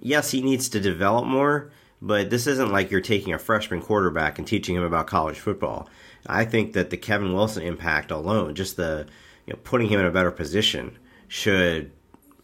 [0.00, 1.70] yes, he needs to develop more,
[2.02, 5.88] but this isn't like you're taking a freshman quarterback and teaching him about college football.
[6.26, 9.06] I think that the Kevin Wilson impact alone, just the
[9.46, 10.98] you know, putting him in a better position,
[11.32, 11.90] should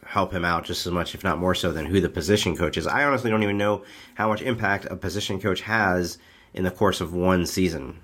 [0.03, 2.79] help him out just as much, if not more so, than who the position coach
[2.79, 2.87] is.
[2.87, 6.17] I honestly don't even know how much impact a position coach has
[6.55, 8.01] in the course of one season.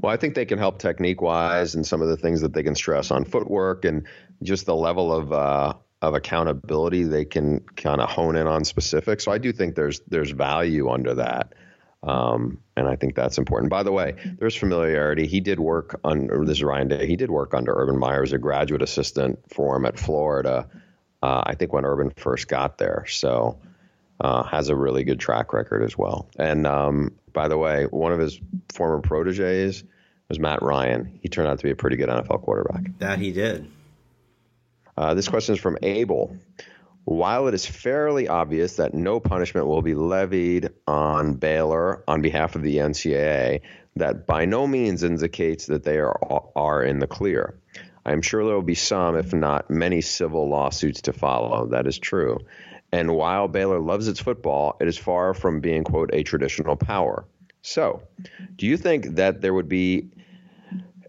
[0.00, 2.62] Well, I think they can help technique wise and some of the things that they
[2.62, 4.06] can stress on footwork and
[4.42, 9.22] just the level of uh, of accountability they can kind of hone in on specifics.
[9.22, 11.52] So I do think there's there's value under that.
[12.02, 13.70] Um, and I think that's important.
[13.70, 15.26] By the way, there's familiarity.
[15.26, 17.06] He did work on this is Ryan Day.
[17.06, 20.68] He did work under Urban Meyer as a graduate assistant for him at Florida.
[21.22, 23.58] Uh, I think when Urban first got there, so
[24.20, 26.28] uh, has a really good track record as well.
[26.38, 28.38] And um, by the way, one of his
[28.72, 29.82] former proteges
[30.28, 31.18] was Matt Ryan.
[31.22, 32.98] He turned out to be a pretty good NFL quarterback.
[32.98, 33.70] That he did.
[34.96, 36.36] Uh, this question is from Abel.
[37.06, 42.56] While it is fairly obvious that no punishment will be levied on Baylor on behalf
[42.56, 43.60] of the NCAA,
[43.94, 46.18] that by no means indicates that they are,
[46.56, 47.60] are in the clear.
[48.04, 51.68] I am sure there will be some, if not many, civil lawsuits to follow.
[51.68, 52.40] That is true.
[52.90, 57.24] And while Baylor loves its football, it is far from being, quote, a traditional power.
[57.62, 58.02] So,
[58.56, 60.10] do you think that there would be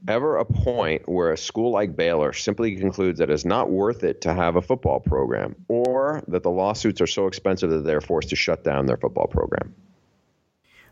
[0.07, 4.21] ever a point where a school like Baylor simply concludes that it's not worth it
[4.21, 8.29] to have a football program, or that the lawsuits are so expensive that they're forced
[8.29, 9.75] to shut down their football program?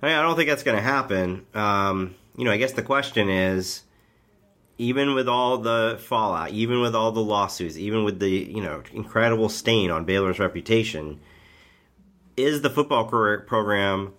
[0.01, 1.45] I, mean, I don't think that's going to happen.
[1.53, 3.83] Um, you know, I guess the question is,
[4.77, 8.83] even with all the fallout, even with all the lawsuits, even with the you know
[8.93, 11.19] incredible stain on Baylor's reputation,
[12.35, 14.13] is the football program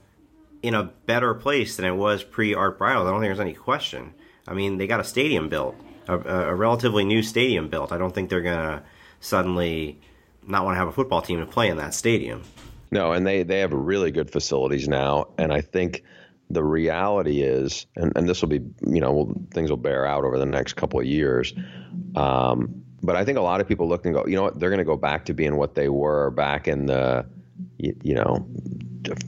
[0.62, 3.06] in a better place than it was pre Art Briles?
[3.06, 4.14] I don't think there's any question.
[4.48, 5.76] I mean, they got a stadium built,
[6.08, 7.92] a, a relatively new stadium built.
[7.92, 8.82] I don't think they're to
[9.20, 10.00] suddenly
[10.46, 12.42] not want to have a football team to play in that stadium.
[12.90, 15.28] No, and they, they have really good facilities now.
[15.38, 16.04] And I think
[16.48, 20.38] the reality is, and, and this will be, you know, things will bear out over
[20.38, 21.52] the next couple of years.
[22.14, 24.70] Um, but I think a lot of people look and go, you know what, they're
[24.70, 27.26] going to go back to being what they were back in the,
[27.78, 28.46] you, you know,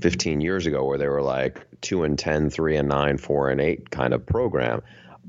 [0.00, 3.60] 15 years ago, where they were like two and 10, three and nine, four and
[3.60, 4.82] eight kind of program.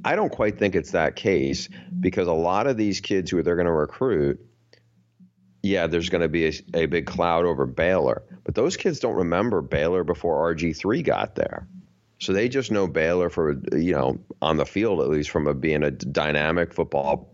[0.04, 3.56] I don't quite think it's that case because a lot of these kids who they're
[3.56, 4.40] going to recruit,
[5.62, 9.16] yeah, there's going to be a, a, big cloud over Baylor, but those kids don't
[9.16, 11.68] remember Baylor before RG3 got there.
[12.20, 15.54] So they just know Baylor for, you know, on the field, at least from a,
[15.54, 17.34] being a dynamic football,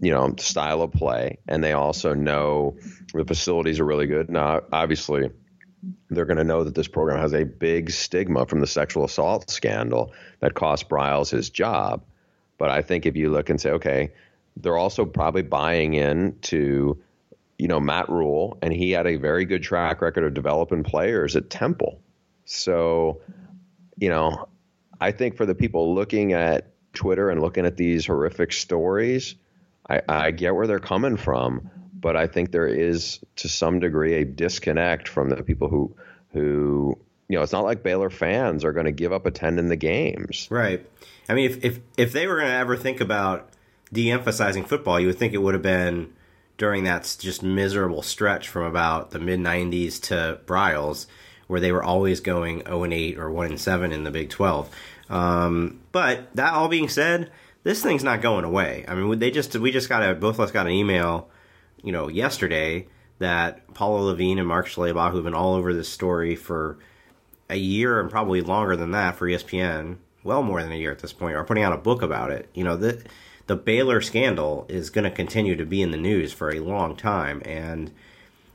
[0.00, 1.38] you know, style of play.
[1.46, 2.76] And they also know
[3.14, 4.28] the facilities are really good.
[4.28, 5.30] Now, obviously,
[6.10, 9.50] they're going to know that this program has a big stigma from the sexual assault
[9.50, 12.02] scandal that cost Briles his job.
[12.58, 14.12] But I think if you look and say, okay,
[14.56, 16.98] they're also probably buying in to,
[17.58, 21.36] you know, Matt Rhule, and he had a very good track record of developing players
[21.36, 22.00] at Temple.
[22.46, 23.20] So,
[23.98, 24.48] you know,
[25.00, 29.34] I think for the people looking at Twitter and looking at these horrific stories,
[29.88, 31.70] I, I get where they're coming from
[32.06, 35.92] but I think there is to some degree a disconnect from the people who
[36.32, 39.74] who you know it's not like Baylor fans are going to give up attending the
[39.74, 40.46] games.
[40.48, 40.86] Right.
[41.28, 43.48] I mean, if if if they were going to ever think about
[43.92, 46.12] de-emphasizing football, you would think it would have been
[46.58, 51.06] during that just miserable stretch from about the mid '90s to Briles,
[51.48, 54.30] where they were always going 0 and 8 or 1 and 7 in the Big
[54.30, 54.70] 12.
[55.10, 57.32] Um, but that all being said,
[57.64, 58.84] this thing's not going away.
[58.86, 61.30] I mean, they just we just got a both of us got an email
[61.86, 62.88] you know, yesterday
[63.20, 66.78] that Paula Lavigne and Mark Schlabach, who've been all over this story for
[67.48, 70.98] a year and probably longer than that for ESPN, well more than a year at
[70.98, 72.48] this point, are putting out a book about it.
[72.54, 73.02] You know, the
[73.46, 76.96] the Baylor scandal is going to continue to be in the news for a long
[76.96, 77.92] time, and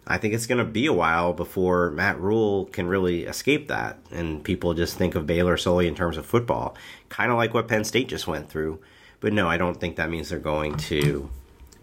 [0.05, 3.97] I think it's going to be a while before Matt Rhule can really escape that,
[4.11, 6.75] and people just think of Baylor solely in terms of football,
[7.07, 8.81] kind of like what Penn State just went through.
[9.21, 11.29] But no, I don't think that means they're going to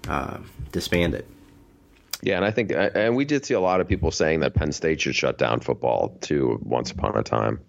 [0.07, 0.39] uh,
[0.73, 1.27] disband it.
[2.23, 4.73] Yeah, and I think, and we did see a lot of people saying that Penn
[4.73, 6.59] State should shut down football too.
[6.63, 7.61] Once upon a time.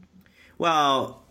[0.58, 1.24] Well,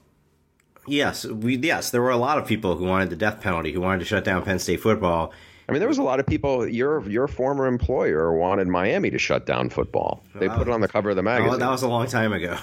[0.87, 3.81] yes, we yes, there were a lot of people who wanted the death penalty, who
[3.81, 5.33] wanted to shut down Penn State football.
[5.68, 6.66] I mean, there was a lot of people.
[6.66, 10.22] Your your former employer wanted Miami to shut down football.
[10.35, 11.54] They put it on the cover of the magazine.
[11.54, 12.57] Oh, that was a long time ago.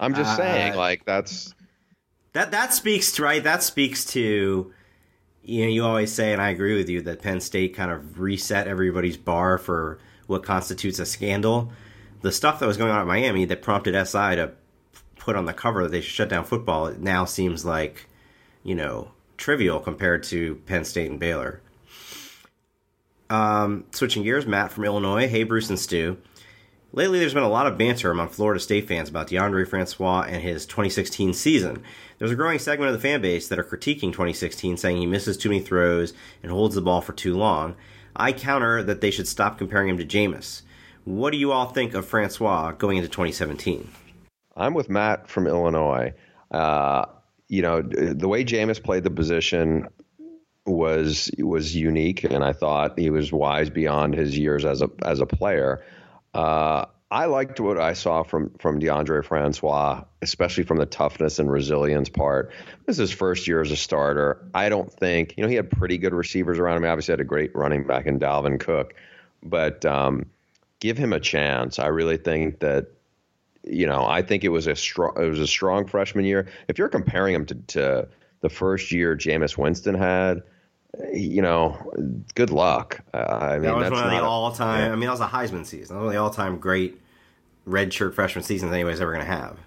[0.00, 1.54] I'm just Uh, saying, like that's
[2.34, 3.42] That that speaks to right.
[3.42, 4.72] That speaks to
[5.42, 8.20] you know you always say, and I agree with you that Penn State kind of
[8.20, 11.72] reset everybody's bar for what constitutes a scandal.
[12.20, 14.52] The stuff that was going on at Miami that prompted SI to
[15.16, 18.08] put on the cover that they should shut down football it now seems like
[18.64, 21.60] you know trivial compared to Penn State and Baylor.
[23.28, 25.26] Um, switching gears, Matt from Illinois.
[25.26, 26.18] Hey, Bruce and Stew.
[26.92, 30.42] Lately, there's been a lot of banter among Florida State fans about DeAndre Francois and
[30.42, 31.82] his 2016 season.
[32.22, 35.36] There's a growing segment of the fan base that are critiquing 2016, saying he misses
[35.36, 37.74] too many throws and holds the ball for too long.
[38.14, 40.62] I counter that they should stop comparing him to Jameis.
[41.02, 43.90] What do you all think of Francois going into 2017?
[44.56, 46.14] I'm with Matt from Illinois.
[46.52, 47.06] Uh,
[47.48, 49.88] you know, the way Jameis played the position
[50.64, 55.18] was was unique, and I thought he was wise beyond his years as a as
[55.18, 55.84] a player.
[56.34, 61.52] Uh, I liked what I saw from from DeAndre Francois, especially from the toughness and
[61.52, 62.52] resilience part.
[62.86, 64.42] This is his first year as a starter.
[64.54, 66.84] I don't think you know he had pretty good receivers around him.
[66.84, 68.94] He obviously had a great running back in Dalvin Cook,
[69.42, 70.24] but um,
[70.80, 71.78] give him a chance.
[71.78, 72.86] I really think that
[73.62, 76.48] you know I think it was a strong it was a strong freshman year.
[76.68, 78.08] If you're comparing him to, to
[78.40, 80.44] the first year Jameis Winston had,
[81.12, 81.92] you know,
[82.34, 83.00] good luck.
[83.12, 84.80] Uh, I mean, That was that's one of the all-time.
[84.86, 84.92] yeah.
[84.92, 85.94] I mean, that was a Heisman season.
[85.96, 87.00] That was one of the all-time great
[87.66, 89.58] redshirt freshman seasons anybody's ever going to have.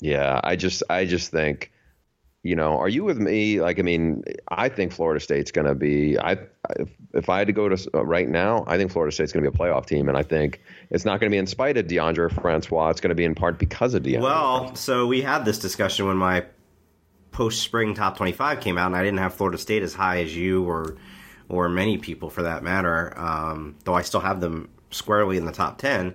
[0.00, 1.72] Yeah, I just I just think,
[2.42, 3.60] you know, are you with me?
[3.60, 6.18] Like, I mean, I think Florida State's going to be.
[6.18, 6.32] I
[6.78, 9.44] if, if I had to go to uh, right now, I think Florida State's going
[9.44, 11.76] to be a playoff team, and I think it's not going to be in spite
[11.76, 12.90] of DeAndre Francois.
[12.90, 14.20] It's going to be in part because of DeAndre.
[14.22, 16.44] Well, so we had this discussion when my
[17.30, 20.64] post-spring top 25 came out, and I didn't have Florida State as high as you
[20.68, 20.96] or
[21.48, 23.12] or many people for that matter.
[23.16, 26.14] Um, though I still have them squarely in the top 10.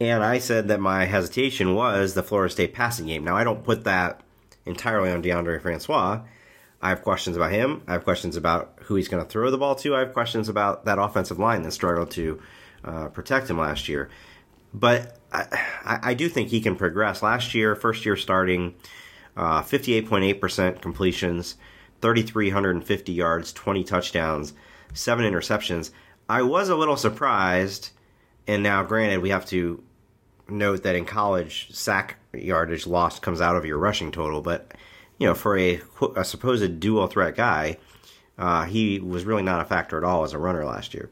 [0.00, 3.24] And I said that my hesitation was the Florida State passing game.
[3.24, 4.20] Now I don't put that
[4.64, 6.20] entirely on DeAndre Francois.
[6.82, 7.82] I have questions about him.
[7.86, 9.96] I have questions about who he's going to throw the ball to.
[9.96, 12.40] I have questions about that offensive line that struggled to
[12.84, 14.10] uh, protect him last year.
[14.74, 17.22] But I, I do think he can progress.
[17.22, 18.74] Last year, first year starting,
[19.36, 21.56] uh, 58.8% completions,
[22.02, 24.52] 3,350 yards, 20 touchdowns,
[24.92, 25.90] seven interceptions.
[26.28, 27.90] I was a little surprised,
[28.46, 29.82] and now granted, we have to
[30.48, 34.72] note that in college, sack yardage lost comes out of your rushing total, but
[35.18, 35.80] you know, for a,
[36.14, 37.78] a supposed dual threat guy,
[38.38, 41.10] uh, he was really not a factor at all as a runner last year.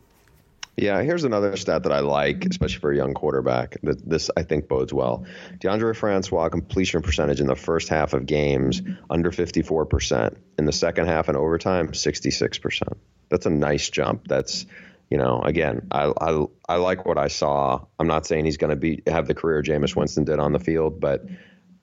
[0.76, 3.76] Yeah, here's another stat that I like, especially for a young quarterback.
[3.82, 5.24] This I think bodes well.
[5.58, 10.36] DeAndre Francois completion percentage in the first half of games under 54%.
[10.58, 12.82] In the second half and overtime, 66%.
[13.28, 14.26] That's a nice jump.
[14.26, 14.66] That's
[15.14, 17.85] you know, again, I I, I like what I saw.
[18.00, 20.59] I'm not saying he's going to be have the career Jameis Winston did on the
[20.59, 21.24] field, but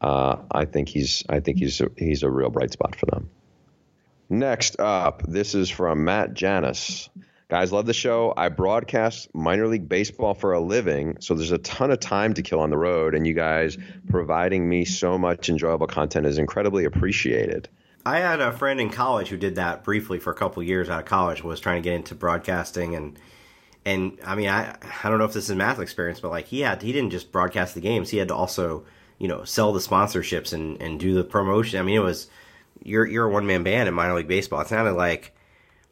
[0.02, 3.30] uh, I think he's I think he's a, he's a real bright spot for them.
[4.30, 7.08] Next up, this is from Matt Janis.
[7.48, 8.34] Guys, love the show.
[8.36, 12.42] I broadcast minor league baseball for a living, so there's a ton of time to
[12.42, 13.78] kill on the road, and you guys
[14.10, 17.70] providing me so much enjoyable content is incredibly appreciated.
[18.06, 21.00] I had a friend in college who did that briefly for a couple years out
[21.00, 21.44] of college.
[21.44, 23.20] Was trying to get into broadcasting and
[23.86, 26.62] and I mean I I don't know if this is math experience, but like he
[26.62, 28.10] had he didn't just broadcast the games.
[28.10, 28.86] He had to also
[29.18, 31.80] you know sell the sponsorships and and do the promotion.
[31.80, 32.28] I mean it was
[32.84, 34.62] you're you're a one man band in minor league baseball.
[34.62, 35.36] It sounded like.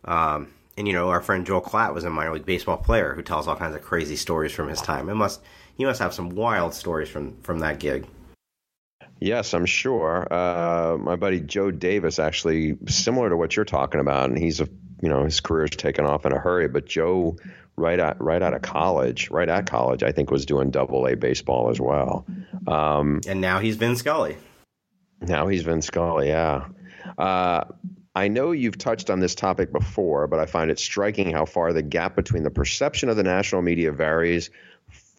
[0.06, 3.22] Um, and you know our friend Joel Klatt was a minor league baseball player who
[3.22, 5.10] tells all kinds of crazy stories from his time.
[5.10, 5.42] It must
[5.76, 8.08] he must have some wild stories from from that gig.
[9.20, 10.28] Yes, I'm sure.
[10.32, 14.70] Uh, my buddy Joe Davis, actually, similar to what you're talking about, and he's a
[15.02, 16.68] you know his career's taken off in a hurry.
[16.68, 17.38] But Joe,
[17.76, 21.16] right at right out of college, right at college, I think was doing Double A
[21.16, 22.26] baseball as well.
[22.68, 24.38] Um, And now he's Vin Scully.
[25.22, 26.30] now he's Vin Scully.
[26.30, 26.68] Yeah.
[27.18, 27.66] Uh,
[28.16, 31.74] I know you've touched on this topic before, but I find it striking how far
[31.74, 34.50] the gap between the perception of the national media varies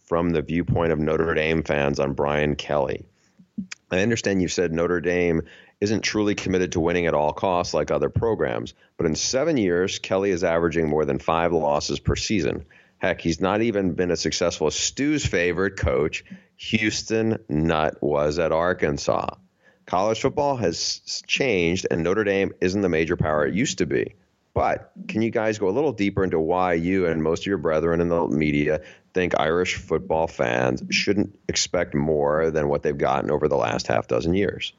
[0.07, 3.07] from the viewpoint of Notre Dame fans on Brian Kelly.
[3.91, 5.43] I understand you've said Notre Dame
[5.81, 9.99] isn't truly committed to winning at all costs like other programs, but in seven years,
[9.99, 12.67] Kelly is averaging more than five losses per season.
[12.99, 16.25] Heck, he's not even been as successful as Stew's favorite coach,
[16.57, 19.37] Houston Nutt, was at Arkansas.
[19.87, 24.15] College football has changed, and Notre Dame isn't the major power it used to be.
[24.61, 27.57] But can you guys go a little deeper into why you and most of your
[27.57, 28.83] brethren in the media
[29.15, 34.07] think Irish football fans shouldn't expect more than what they've gotten over the last half
[34.07, 34.75] dozen years?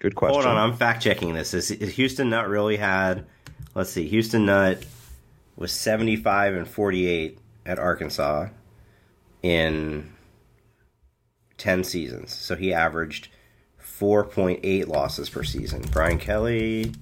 [0.00, 0.42] Good question.
[0.42, 1.52] Hold on, I'm fact checking this.
[1.52, 3.26] Is, is Houston Nutt really had
[3.74, 4.82] let's see, Houston Nutt
[5.56, 8.48] was 75 and 48 at Arkansas
[9.42, 10.10] in
[11.58, 12.32] 10 seasons.
[12.32, 13.28] So he averaged
[13.78, 15.82] 4.8 losses per season.
[15.92, 16.94] Brian Kelly.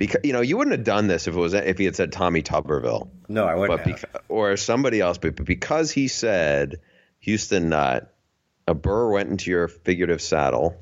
[0.00, 2.10] Because you know, you wouldn't have done this if it was if he had said
[2.10, 3.10] Tommy Tuberville.
[3.28, 3.84] No, I wouldn't.
[3.84, 6.80] But beca- or somebody else, but because he said
[7.18, 8.10] Houston Nutt,
[8.66, 10.74] a burr went into your figurative saddle,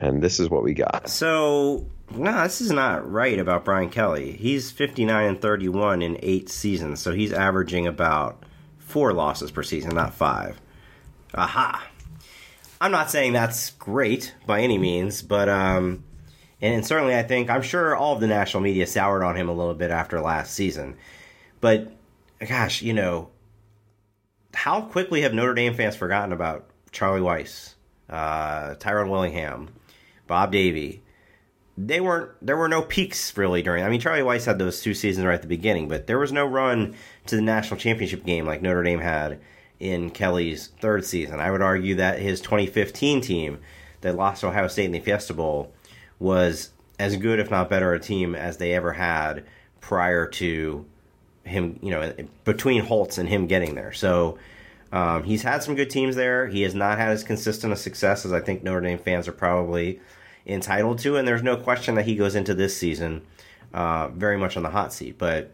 [0.00, 1.10] and this is what we got.
[1.10, 4.32] So no, this is not right about Brian Kelly.
[4.32, 8.42] He's 59 and 31 in eight seasons, so he's averaging about
[8.78, 10.58] four losses per season, not five.
[11.34, 11.86] Aha.
[12.80, 16.02] I'm not saying that's great by any means, but um,
[16.60, 19.54] and certainly I think I'm sure all of the national media soured on him a
[19.54, 20.96] little bit after last season.
[21.60, 21.92] But
[22.46, 23.30] gosh, you know,
[24.54, 27.74] how quickly have Notre Dame fans forgotten about Charlie Weis,
[28.08, 29.70] uh, Tyrone Willingham,
[30.26, 31.02] Bob Davie?
[31.78, 32.32] They weren't.
[32.42, 33.84] There were no peaks really during.
[33.84, 36.32] I mean, Charlie Weis had those two seasons right at the beginning, but there was
[36.32, 36.94] no run
[37.26, 39.40] to the national championship game like Notre Dame had
[39.78, 41.40] in Kelly's third season.
[41.40, 43.60] I would argue that his 2015 team
[44.02, 45.72] that lost Ohio State in the Fiesta Bowl
[46.20, 49.44] was as good, if not better, a team as they ever had
[49.80, 50.84] prior to
[51.44, 52.12] him, you know,
[52.44, 53.92] between Holtz and him getting there.
[53.92, 54.38] So
[54.92, 56.46] um, he's had some good teams there.
[56.46, 59.32] He has not had as consistent a success as I think Notre Dame fans are
[59.32, 60.00] probably
[60.46, 63.22] entitled to, and there's no question that he goes into this season
[63.72, 65.16] uh, very much on the hot seat.
[65.16, 65.50] But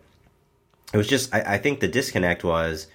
[0.93, 2.89] it was just, I, I think the disconnect was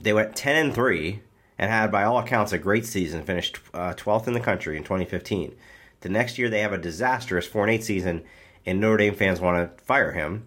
[0.00, 1.22] they went 10 and 3
[1.58, 4.84] and had, by all accounts, a great season, finished uh, 12th in the country in
[4.84, 5.56] 2015.
[6.00, 8.24] The next year, they have a disastrous 4 and 8 season,
[8.64, 10.46] and Notre Dame fans want to fire him.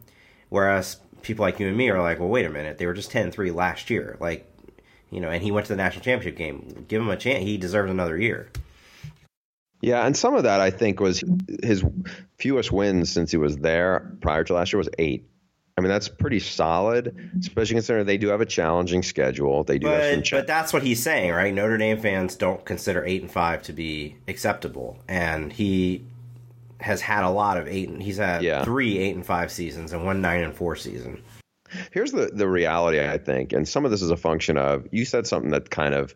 [0.49, 3.11] Whereas people like you and me are like, well, wait a minute, they were just
[3.11, 4.17] 10 3 last year.
[4.19, 4.47] Like,
[5.09, 6.85] you know, and he went to the national championship game.
[6.87, 7.43] Give him a chance.
[7.43, 8.49] He deserves another year.
[9.81, 11.23] Yeah, and some of that I think was
[11.63, 11.83] his
[12.37, 15.27] fewest wins since he was there prior to last year was eight.
[15.81, 19.63] I mean, that's pretty solid, especially considering they do have a challenging schedule.
[19.63, 20.37] They do but, have some.
[20.37, 21.51] but that's what he's saying, right?
[21.51, 26.05] Notre Dame fans don't consider eight and five to be acceptable, and he
[26.81, 27.89] has had a lot of eight.
[27.89, 28.63] And, He's had Yeah.
[28.63, 31.23] three eight and five seasons and one nine and four season.
[31.89, 35.03] Here's the the reality, I think, and some of this is a function of you
[35.03, 36.13] said something that kind of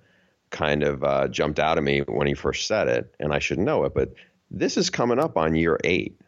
[0.51, 3.57] kind of uh, jumped out at me when he first said it, and I should
[3.57, 4.13] know it, but
[4.51, 6.19] this is coming up on year eight.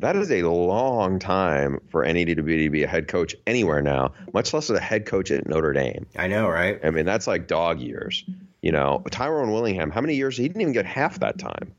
[0.00, 3.82] That is a long time for any to be, to be a head coach anywhere
[3.82, 6.06] now, much less as a head coach at Notre Dame.
[6.16, 6.78] I know, right?
[6.84, 8.24] I mean, that's like dog years.
[8.62, 10.36] You know, Tyrone Willingham, how many years?
[10.36, 11.74] He didn't even get half that time.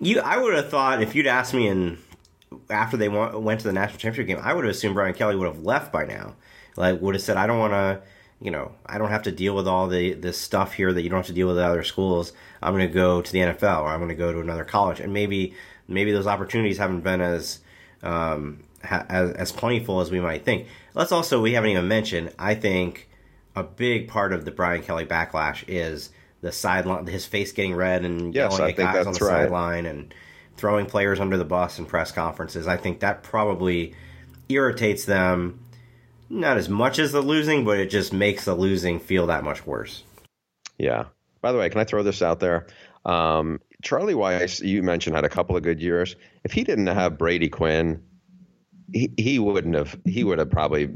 [0.00, 1.98] You, I would have thought if you'd asked me in
[2.70, 5.36] after they went, went to the national championship game, I would have assumed Brian Kelly
[5.36, 6.34] would have left by now.
[6.76, 8.00] Like would have said, I don't want to,
[8.40, 11.08] you know, I don't have to deal with all the this stuff here that you
[11.08, 12.32] don't have to deal with at other schools.
[12.62, 15.00] I'm going to go to the NFL or I'm going to go to another college,
[15.00, 15.54] and maybe
[15.88, 17.60] maybe those opportunities haven't been as
[18.02, 20.68] um, ha- as, as plentiful as we might think.
[20.94, 22.32] Let's also we haven't even mentioned.
[22.38, 23.08] I think
[23.56, 26.10] a big part of the Brian Kelly backlash is
[26.40, 29.42] the sideline, his face getting red and Yes, yelling at guys on the right.
[29.42, 30.14] sideline and
[30.56, 32.66] throwing players under the bus in press conferences.
[32.66, 33.94] I think that probably
[34.48, 35.60] irritates them.
[36.30, 39.66] Not as much as the losing, but it just makes the losing feel that much
[39.66, 40.02] worse.
[40.78, 41.04] Yeah.
[41.40, 42.66] By the way, can I throw this out there?
[43.04, 46.16] Um, Charlie Weis, you mentioned, had a couple of good years.
[46.42, 48.02] If he didn't have Brady Quinn,
[48.92, 49.96] he, he wouldn't have.
[50.04, 50.90] He would have probably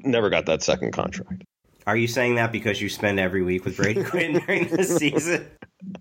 [0.00, 1.44] never got that second contract.
[1.86, 5.46] Are you saying that because you spend every week with Brady Quinn during the season?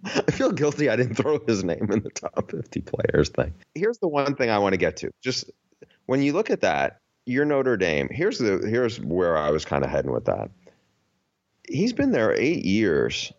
[0.03, 3.53] I feel guilty I didn't throw his name in the top 50 players thing.
[3.75, 5.11] Here's the one thing I want to get to.
[5.21, 5.51] Just
[6.07, 8.09] when you look at that, you're Notre Dame.
[8.11, 10.49] Here's the here's where I was kind of heading with that.
[11.67, 13.31] He's been there eight years.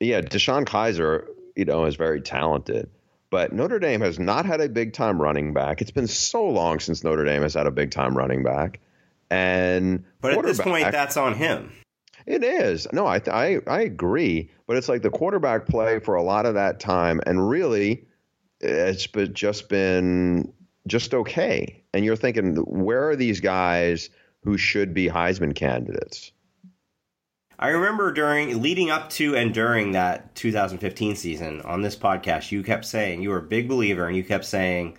[0.00, 1.26] Yeah, DeShone Kizer,
[1.56, 2.90] you know, is very talented.
[3.30, 5.82] But Notre Dame has not had a big time running back.
[5.82, 8.78] It's been so long since Notre Dame has had a big time running back.
[9.30, 11.72] And But at this point, that's on him.
[12.26, 12.86] it is.
[12.92, 16.54] No, I, I I agree, but it's like the quarterback play for a lot of
[16.54, 18.06] that time, and really,
[18.60, 20.52] it's been, just been
[20.86, 21.82] just okay.
[21.92, 24.10] And you're thinking, where are these guys
[24.44, 26.30] who should be Heisman candidates?
[27.58, 32.62] I remember during leading up to and during that 2015 season on this podcast, you
[32.62, 34.98] kept saying you were a big believer, and you kept saying,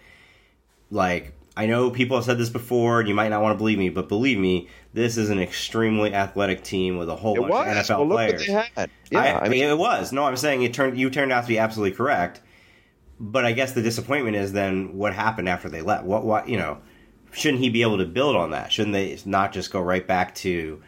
[0.89, 3.77] like, I know people have said this before, and you might not want to believe
[3.77, 7.51] me, but believe me, this is an extremely athletic team with a whole It bunch
[7.51, 7.89] was.
[7.89, 8.47] of NFL well, players.
[8.47, 8.89] what they had.
[9.11, 10.11] Yeah, I, I, mean, it was.
[10.11, 10.97] No, I'm saying it turned.
[10.97, 12.41] You turned out to be absolutely correct.
[13.19, 16.05] But I guess the disappointment is then what happened after they left.
[16.05, 16.23] What?
[16.23, 16.47] What?
[16.47, 16.77] You know,
[17.31, 18.71] shouldn't he be able to build on that?
[18.71, 20.81] Shouldn't they not just go right back to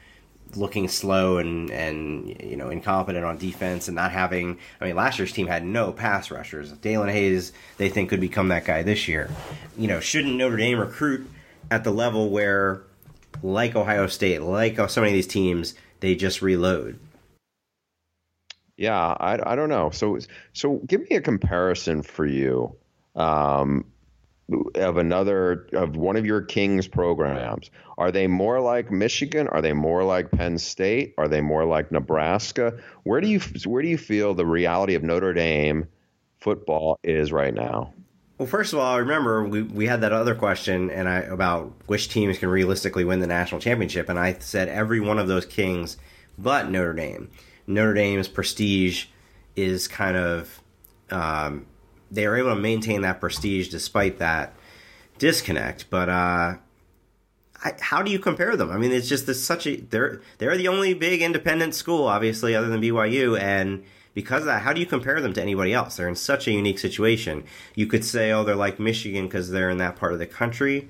[0.55, 4.57] looking slow and and you know incompetent on defense and not having.
[4.79, 6.71] I mean, last year's team had no pass rushers.
[6.73, 9.29] Daelin Hayes, they think could become that guy this year.
[9.77, 11.29] You know, shouldn't Notre Dame recruit
[11.71, 12.81] at the level where,
[13.43, 16.99] like Ohio State, like so many of these teams, they just reload.
[18.77, 19.89] Yeah, I, I don't know.
[19.89, 20.17] So
[20.53, 22.75] so give me a comparison for you
[23.15, 23.85] um,
[24.75, 27.69] of another of one of your Kings programs.
[27.97, 29.47] Are they more like Michigan?
[29.47, 31.13] Are they more like Penn State?
[31.17, 32.79] Are they more like Nebraska?
[33.03, 35.87] Where do you where do you feel the reality of Notre Dame
[36.39, 37.93] football is right now?
[38.37, 41.73] Well, first of all, I remember we, we had that other question and I about
[41.87, 45.45] which teams can realistically win the national championship, and I said every one of those
[45.45, 45.97] Kings,
[46.37, 47.29] but Notre Dame.
[47.67, 49.07] Notre Dame's prestige
[49.57, 50.61] is kind of
[51.11, 51.65] um,
[52.11, 54.53] they are able to maintain that prestige despite that
[55.17, 55.89] disconnect.
[55.89, 56.55] But uh,
[57.63, 58.71] I, how do you compare them?
[58.71, 62.55] I mean, it's just this such a they're they're the only big independent school, obviously,
[62.55, 63.83] other than BYU, and
[64.13, 65.97] because of that, how do you compare them to anybody else?
[65.97, 67.43] They're in such a unique situation.
[67.75, 70.89] You could say, oh, they're like Michigan because they're in that part of the country,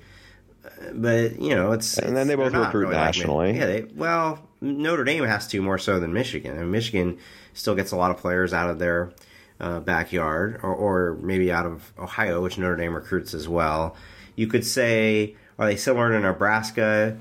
[0.92, 3.52] but you know, it's and then they both recruit really nationally.
[3.52, 6.56] Like, yeah, they, well, Notre Dame has to more so than Michigan.
[6.56, 7.18] and Michigan
[7.52, 9.12] still gets a lot of players out of their
[9.60, 13.96] uh, backyard, or, or maybe out of Ohio, which Notre Dame recruits as well.
[14.36, 17.18] You could say, are they similar to Nebraska?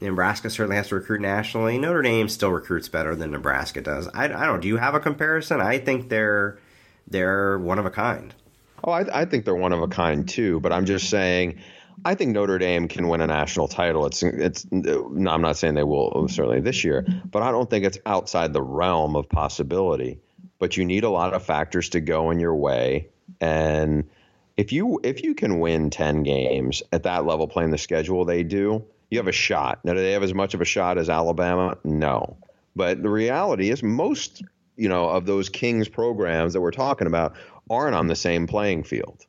[0.00, 1.78] Nebraska certainly has to recruit nationally.
[1.78, 4.08] Notre Dame still recruits better than Nebraska does.
[4.14, 4.60] I, I don't.
[4.60, 5.60] Do you have a comparison?
[5.60, 6.58] I think they're
[7.06, 8.34] they're one of a kind.
[8.82, 10.60] Oh, I, I think they're one of a kind too.
[10.60, 11.60] But I'm just saying
[12.04, 14.06] I think Notre Dame can win a national title.
[14.06, 17.84] It's it's no, I'm not saying they will certainly this year, but I don't think
[17.84, 20.18] it's outside the realm of possibility.
[20.60, 23.08] But you need a lot of factors to go in your way,
[23.40, 24.08] and
[24.56, 28.44] if you if you can win ten games at that level, playing the schedule they
[28.44, 29.84] do, you have a shot.
[29.84, 31.76] Now, do they have as much of a shot as Alabama?
[31.82, 32.36] No,
[32.76, 34.44] but the reality is most
[34.76, 37.34] you know of those Kings programs that we're talking about
[37.68, 39.26] aren't on the same playing field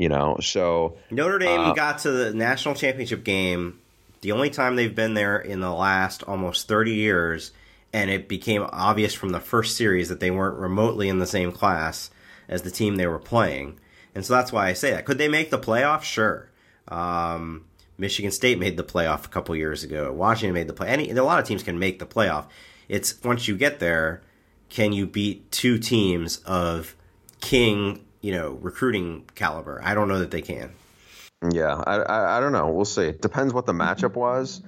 [0.00, 0.38] you know.
[0.40, 3.78] So Notre Dame uh, got to the national championship game
[4.22, 7.52] the only time they've been there in the last almost 30 years
[7.92, 11.52] and it became obvious from the first series that they weren't remotely in the same
[11.52, 12.10] class
[12.48, 13.78] as the team they were playing.
[14.14, 15.04] And so that's why I say that.
[15.04, 16.02] Could they make the playoff?
[16.02, 16.50] Sure.
[16.88, 17.66] Um,
[17.98, 20.12] Michigan State made the playoff a couple years ago.
[20.12, 20.88] Washington made the play.
[20.88, 22.46] Any a lot of teams can make the playoff.
[22.88, 24.22] It's once you get there,
[24.68, 26.96] can you beat two teams of
[27.40, 29.80] king you know, recruiting caliber.
[29.82, 30.72] I don't know that they can.
[31.50, 32.68] Yeah, I, I, I don't know.
[32.68, 33.04] We'll see.
[33.04, 34.62] It depends what the matchup was.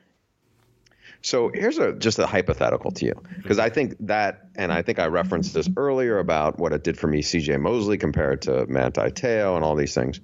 [1.23, 4.99] So here's a just a hypothetical to you because I think that, and I think
[4.99, 7.59] I referenced this earlier about what it did for me, C.J.
[7.59, 10.21] Mosley compared to Manti Te'o and all these things.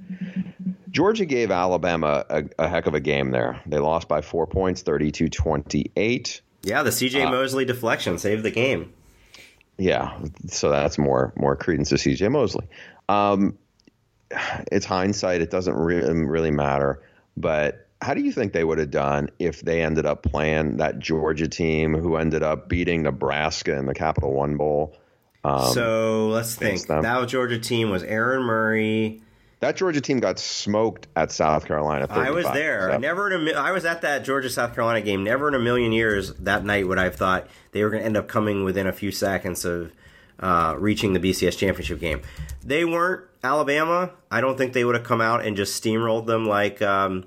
[0.90, 3.62] Georgia gave Alabama a, a, heck of a game there.
[3.66, 6.40] They lost by four points, 32-28.
[6.62, 7.22] Yeah, the C.J.
[7.22, 8.92] Uh, Mosley deflection saved the game.
[9.76, 10.18] Yeah,
[10.48, 12.28] so that's more more credence to C.J.
[12.28, 12.66] Mosley.
[13.08, 13.56] Um,
[14.72, 17.02] it's hindsight; it doesn't really really matter.
[17.36, 20.98] But how do you think they would have done if they ended up playing that
[20.98, 24.96] Georgia team who ended up beating Nebraska in the Capital One Bowl?
[25.44, 26.86] Um, so let's think.
[26.86, 29.22] That Georgia team was Aaron Murray.
[29.60, 32.06] That Georgia team got smoked at South Carolina.
[32.10, 32.92] I was there.
[32.92, 32.98] So.
[32.98, 35.24] Never in a, I was at that Georgia South Carolina game.
[35.24, 38.06] Never in a million years that night would I have thought they were going to
[38.06, 39.90] end up coming within a few seconds of
[40.38, 42.22] uh, reaching the BCS championship game.
[42.64, 44.12] They weren't Alabama.
[44.30, 47.26] I don't think they would have come out and just steamrolled them like um,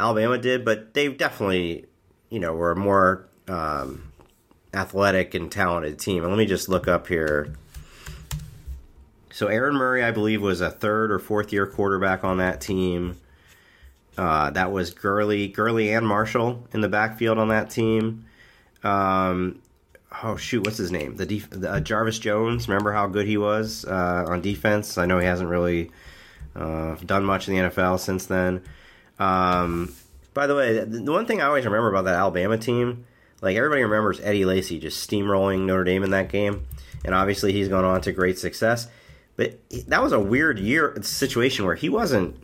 [0.00, 1.86] Alabama did, but they definitely,
[2.30, 4.12] you know, were a more um,
[4.72, 6.22] athletic and talented team.
[6.22, 7.54] And let me just look up here.
[9.32, 13.18] So Aaron Murray, I believe, was a third or fourth year quarterback on that team.
[14.18, 18.26] Uh, that was Gurley, Gurley and Marshall in the backfield on that team.
[18.82, 19.60] Um,
[20.22, 21.16] oh shoot, what's his name?
[21.16, 22.68] The, def- the uh, Jarvis Jones.
[22.68, 24.98] Remember how good he was uh, on defense?
[24.98, 25.90] I know he hasn't really
[26.56, 28.62] uh, done much in the NFL since then.
[29.20, 29.94] Um,
[30.34, 33.04] by the way, the one thing I always remember about that Alabama team,
[33.42, 36.66] like everybody remembers Eddie Lacy just steamrolling Notre Dame in that game,
[37.04, 38.88] and obviously he's gone on to great success.
[39.36, 39.58] But
[39.88, 42.36] that was a weird year situation where he wasn't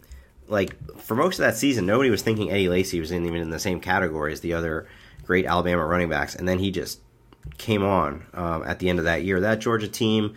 [0.49, 1.87] like for most of that season.
[1.87, 4.87] Nobody was thinking Eddie Lacy was even in the same category as the other
[5.25, 7.01] great Alabama running backs, and then he just
[7.59, 9.41] came on um, at the end of that year.
[9.41, 10.35] That Georgia team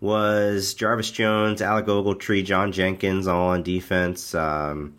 [0.00, 4.96] was Jarvis Jones, Alec Ogletree, John Jenkins all on defense, um,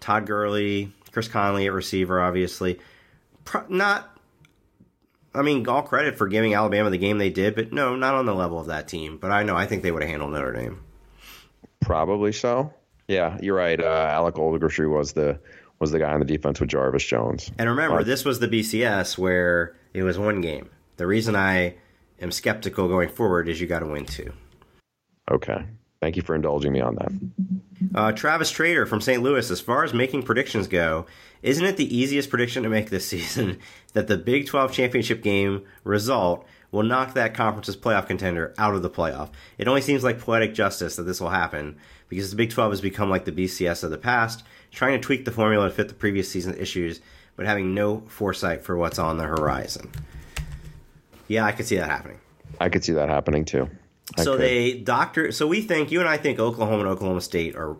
[0.00, 2.80] Todd Gurley, Chris Conley at receiver, obviously.
[3.44, 4.16] Pro- not,
[5.34, 8.26] I mean, all credit for giving Alabama the game they did, but no, not on
[8.26, 9.18] the level of that team.
[9.18, 10.82] But I know, I think they would have handled Notre Dame.
[11.80, 12.72] Probably so.
[13.08, 13.80] Yeah, you're right.
[13.80, 15.40] Uh, Alec Ogletree was the
[15.80, 17.50] was the guy on the defense with Jarvis Jones.
[17.58, 20.68] And remember, but, this was the BCS where It was one game.
[20.98, 21.74] The reason I
[22.20, 24.32] am skeptical going forward is you got to win two.
[25.30, 25.64] Okay.
[26.00, 27.12] Thank you for indulging me on that.
[27.94, 29.22] Uh, Travis Trader from St.
[29.22, 31.06] Louis, as far as making predictions go,
[31.42, 33.58] isn't it the easiest prediction to make this season
[33.94, 38.82] that the Big 12 championship game result will knock that conference's playoff contender out of
[38.82, 39.30] the playoff?
[39.58, 41.78] It only seems like poetic justice that this will happen
[42.08, 45.24] because the Big 12 has become like the BCS of the past, trying to tweak
[45.24, 47.00] the formula to fit the previous season's issues,
[47.36, 49.90] but having no foresight for what's on the horizon.
[51.28, 52.18] Yeah, I could see that happening.
[52.60, 53.70] I could see that happening too.
[54.16, 54.40] I so could.
[54.40, 55.32] they doctor.
[55.32, 57.76] So we think you and I think Oklahoma and Oklahoma State are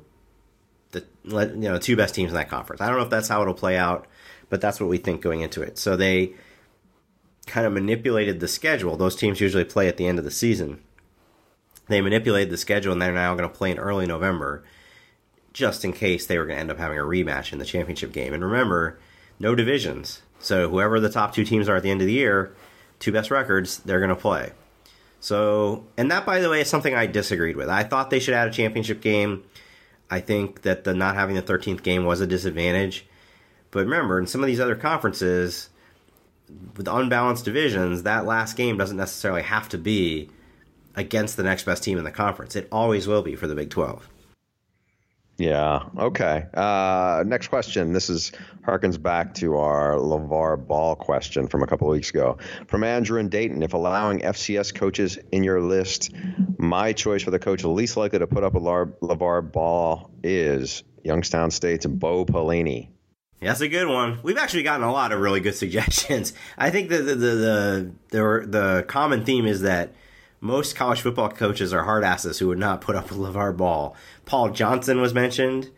[0.92, 2.80] the you know two best teams in that conference.
[2.80, 4.06] I don't know if that's how it'll play out,
[4.48, 5.78] but that's what we think going into it.
[5.78, 6.34] So they
[7.46, 8.96] kind of manipulated the schedule.
[8.96, 10.80] Those teams usually play at the end of the season.
[11.88, 14.62] They manipulated the schedule, and they're now going to play in early November,
[15.52, 18.12] just in case they were going to end up having a rematch in the championship
[18.12, 18.32] game.
[18.32, 19.00] And remember,
[19.40, 20.22] no divisions.
[20.38, 22.54] So whoever the top two teams are at the end of the year,
[23.00, 24.52] two best records, they're going to play.
[25.20, 27.68] So, and that, by the way, is something I disagreed with.
[27.68, 29.44] I thought they should add a championship game.
[30.10, 33.06] I think that the not having the 13th game was a disadvantage.
[33.70, 35.68] But remember, in some of these other conferences,
[36.76, 40.30] with unbalanced divisions, that last game doesn't necessarily have to be
[40.96, 42.56] against the next best team in the conference.
[42.56, 44.08] It always will be for the Big 12.
[45.40, 45.84] Yeah.
[45.96, 46.44] Okay.
[46.52, 47.94] Uh, next question.
[47.94, 48.30] This is
[48.62, 52.36] harkens back to our LeVar Ball question from a couple of weeks ago.
[52.66, 53.62] From Andrew and Dayton.
[53.62, 56.10] If allowing FCS coaches in your list,
[56.58, 61.50] my choice for the coach least likely to put up a LeVar Ball is Youngstown
[61.50, 62.90] State's Bo Pelini.
[63.40, 64.18] That's a good one.
[64.22, 66.34] We've actually gotten a lot of really good suggestions.
[66.58, 69.94] I think that the the the, the, the common theme is that
[70.40, 73.94] most college football coaches are hard asses who would not put up with LeVar Ball.
[74.24, 75.70] Paul Johnson was mentioned.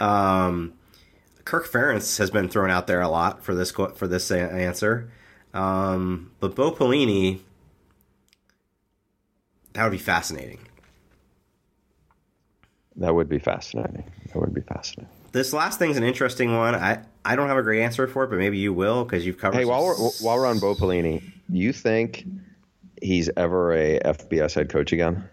[0.00, 0.74] Um,
[1.44, 5.10] Kirk Ferentz has been thrown out there a lot for this for this answer.
[5.54, 7.40] Um, but Bo Pelini,
[9.72, 10.60] that would be fascinating.
[12.96, 14.04] That would be fascinating.
[14.26, 15.12] That would be fascinating.
[15.32, 16.74] This last thing's an interesting one.
[16.74, 19.38] I, I don't have a great answer for it, but maybe you will because you've
[19.38, 19.58] covered.
[19.58, 22.26] Hey, while we're while we're on Bo Pelini, you think
[23.02, 25.28] he's ever a FBS head coach again?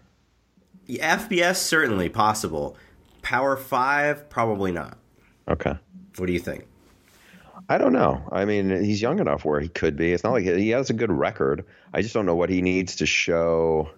[0.88, 2.76] FBS certainly possible.
[3.22, 4.98] Power five, probably not.
[5.48, 5.74] Okay.
[6.16, 6.66] What do you think?
[7.68, 8.22] I don't know.
[8.30, 10.12] I mean, he's young enough where he could be.
[10.12, 11.64] It's not like he has a good record.
[11.92, 13.90] I just don't know what he needs to show.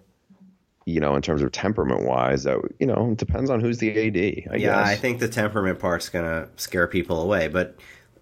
[0.85, 3.91] You know, in terms of temperament wise, that you know, it depends on who's the
[3.91, 4.51] AD.
[4.51, 4.87] I yeah, guess.
[4.87, 7.47] I think the temperament part's gonna scare people away.
[7.47, 7.77] But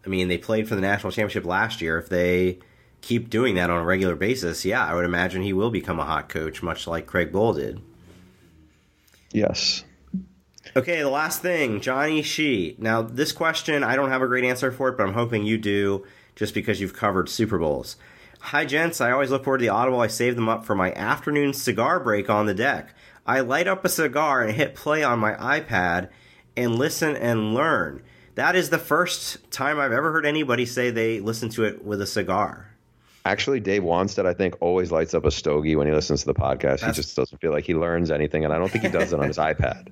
[0.05, 1.97] I mean, they played for the national championship last year.
[1.97, 2.59] If they
[3.07, 6.03] keep doing that on a regular basis, yeah, I would imagine he will become a
[6.03, 7.79] hot coach, much like Craig Bohl did.
[9.31, 9.85] Yes.
[10.75, 12.75] Okay, the last thing, Johnny Shee.
[12.77, 15.57] Now, this question, I don't have a great answer for it, but I'm hoping you
[15.57, 16.05] do
[16.35, 17.95] just because you've covered Super Bowls.
[18.39, 18.99] Hi, gents.
[18.99, 20.01] I always look forward to the Audible.
[20.01, 22.93] I save them up for my afternoon cigar break on the deck.
[23.25, 26.09] I light up a cigar and hit play on my iPad
[26.57, 28.03] and listen and learn.
[28.35, 32.01] That is the first time I've ever heard anybody say they listen to it with
[32.01, 32.66] a cigar.
[33.27, 36.33] Actually, Dave Wannstedt, I think, always lights up a stogie when he listens to the
[36.33, 36.79] podcast.
[36.79, 39.11] That's, he just doesn't feel like he learns anything, and I don't think he does
[39.11, 39.89] it on his iPad.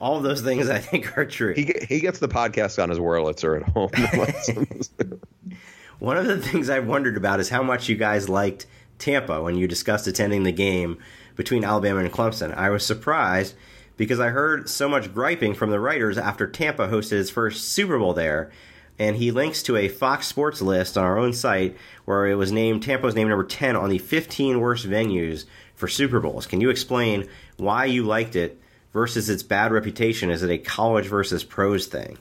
[0.00, 1.52] All of those things I think are true.
[1.52, 3.90] He he gets the podcast on his Wurlitzer at home.
[5.98, 8.66] One of the things I've wondered about is how much you guys liked
[8.98, 10.98] Tampa when you discussed attending the game
[11.34, 12.54] between Alabama and Clemson.
[12.54, 13.54] I was surprised
[13.96, 17.98] because I heard so much griping from the writers after Tampa hosted its first Super
[17.98, 18.52] Bowl there
[19.00, 21.74] and he links to a Fox Sports list on our own site
[22.04, 25.88] where it was named Tampa was named number 10 on the 15 worst venues for
[25.88, 26.46] Super Bowls.
[26.46, 27.26] Can you explain
[27.56, 28.60] why you liked it
[28.92, 30.30] versus its bad reputation?
[30.30, 32.18] Is it a college versus pros thing?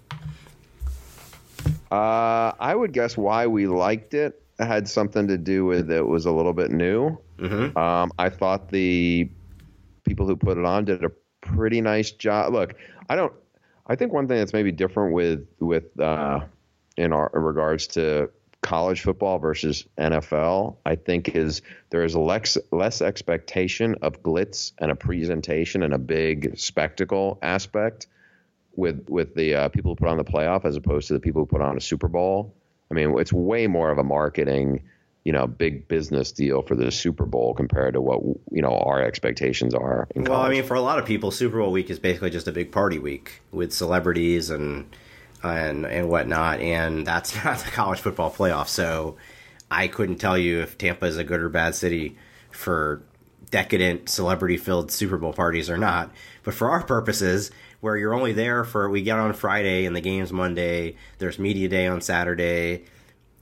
[1.92, 6.26] Uh, I would guess why we liked it had something to do with it was
[6.26, 7.18] a little bit new.
[7.40, 7.78] Mm-hmm.
[7.78, 9.30] Um, I thought the
[10.06, 11.12] people who put it on did a
[11.42, 12.54] pretty nice job.
[12.54, 12.76] Look,
[13.10, 13.34] I don't.
[13.88, 16.42] I think one thing that's maybe different with with uh,
[17.00, 18.30] in, our, in regards to
[18.62, 24.92] college football versus NFL, I think is there is less less expectation of glitz and
[24.92, 28.08] a presentation and a big spectacle aspect
[28.76, 31.42] with with the uh, people who put on the playoff as opposed to the people
[31.42, 32.54] who put on a Super Bowl.
[32.92, 34.84] I mean, it's way more of a marketing,
[35.24, 38.22] you know, big business deal for the Super Bowl compared to what
[38.52, 40.10] you know our expectations are.
[40.16, 42.52] well, I mean, for a lot of people, Super Bowl week is basically just a
[42.52, 44.94] big party week with celebrities and
[45.44, 48.68] and and whatnot, and that's not the college football playoff.
[48.68, 49.18] So
[49.72, 52.18] I couldn't tell you if Tampa is a good or bad city
[52.52, 53.04] for
[53.52, 56.12] decadent celebrity filled Super Bowl parties or not.
[56.44, 60.02] But for our purposes, where you're only there for we get on Friday and the
[60.02, 62.86] game's Monday, there's media day on Saturday.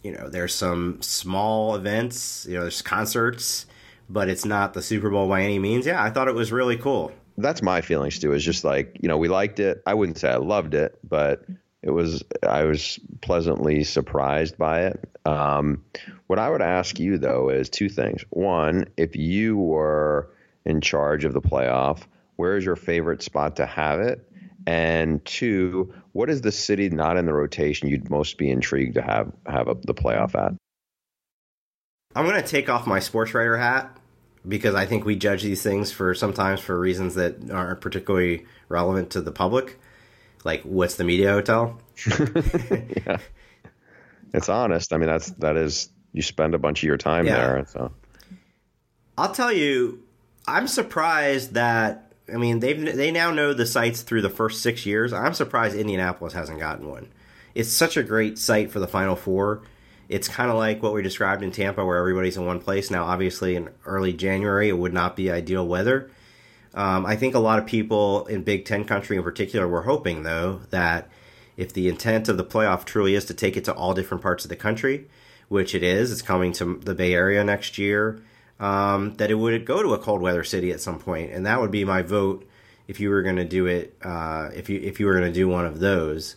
[0.03, 3.65] you know, there's some small events, you know, there's concerts,
[4.09, 5.85] but it's not the Super Bowl by any means.
[5.85, 7.11] Yeah, I thought it was really cool.
[7.37, 8.33] That's my feelings too.
[8.33, 9.81] Is just like you know, we liked it.
[9.85, 11.43] I wouldn't say I loved it, but
[11.83, 15.09] it was I was pleasantly surprised by it.
[15.25, 15.83] Um,
[16.27, 18.23] what I would ask you though is two things.
[18.29, 20.31] One, if you were
[20.65, 22.01] in charge of the playoff,
[22.35, 24.23] where is your favorite spot to have it?
[24.65, 29.01] And two, what is the city not in the rotation you'd most be intrigued to
[29.01, 30.53] have have a, the playoff at?
[32.15, 33.95] I'm going to take off my sports writer hat
[34.47, 39.11] because I think we judge these things for sometimes for reasons that aren't particularly relevant
[39.11, 39.79] to the public.
[40.47, 41.77] Like, what's the media hotel?
[42.07, 43.17] yeah,
[44.33, 44.93] it's honest.
[44.93, 47.35] I mean, that's that is you spend a bunch of your time yeah.
[47.35, 47.65] there.
[47.67, 47.91] So
[49.17, 50.03] I'll tell you,
[50.47, 54.85] I'm surprised that I mean, they they now know the sites through the first six
[54.85, 55.11] years.
[55.11, 57.11] I'm surprised Indianapolis hasn't gotten one.
[57.53, 59.63] It's such a great site for the Final Four.
[60.07, 62.89] It's kind of like what we described in Tampa, where everybody's in one place.
[62.89, 66.09] Now, obviously, in early January, it would not be ideal weather.
[66.77, 70.21] Um, I think a lot of people in Big Ten country, in particular, were hoping
[70.21, 71.09] though that
[71.57, 74.45] if the intent of the playoff truly is to take it to all different parts
[74.45, 75.07] of the country,
[75.49, 78.21] which it is, it's coming to the Bay Area next year
[78.59, 81.59] um, that it would go to a cold weather city at some point, and that
[81.59, 82.47] would be my vote
[82.87, 83.95] if you were going to do it.
[84.03, 86.35] Uh, if you if you were going to do one of those,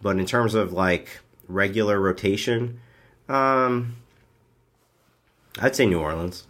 [0.00, 2.80] but in terms of like regular rotation,
[3.28, 3.96] um,
[5.60, 6.46] I'd say New Orleans.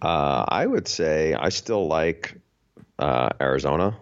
[0.00, 2.34] Uh, I would say I still like
[2.98, 3.96] uh, Arizona.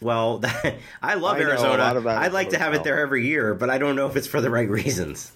[0.00, 0.42] Well,
[1.02, 2.02] I love I Arizona.
[2.08, 4.40] I'd like to have it there every year, but I don't know if it's for
[4.40, 5.32] the right reasons.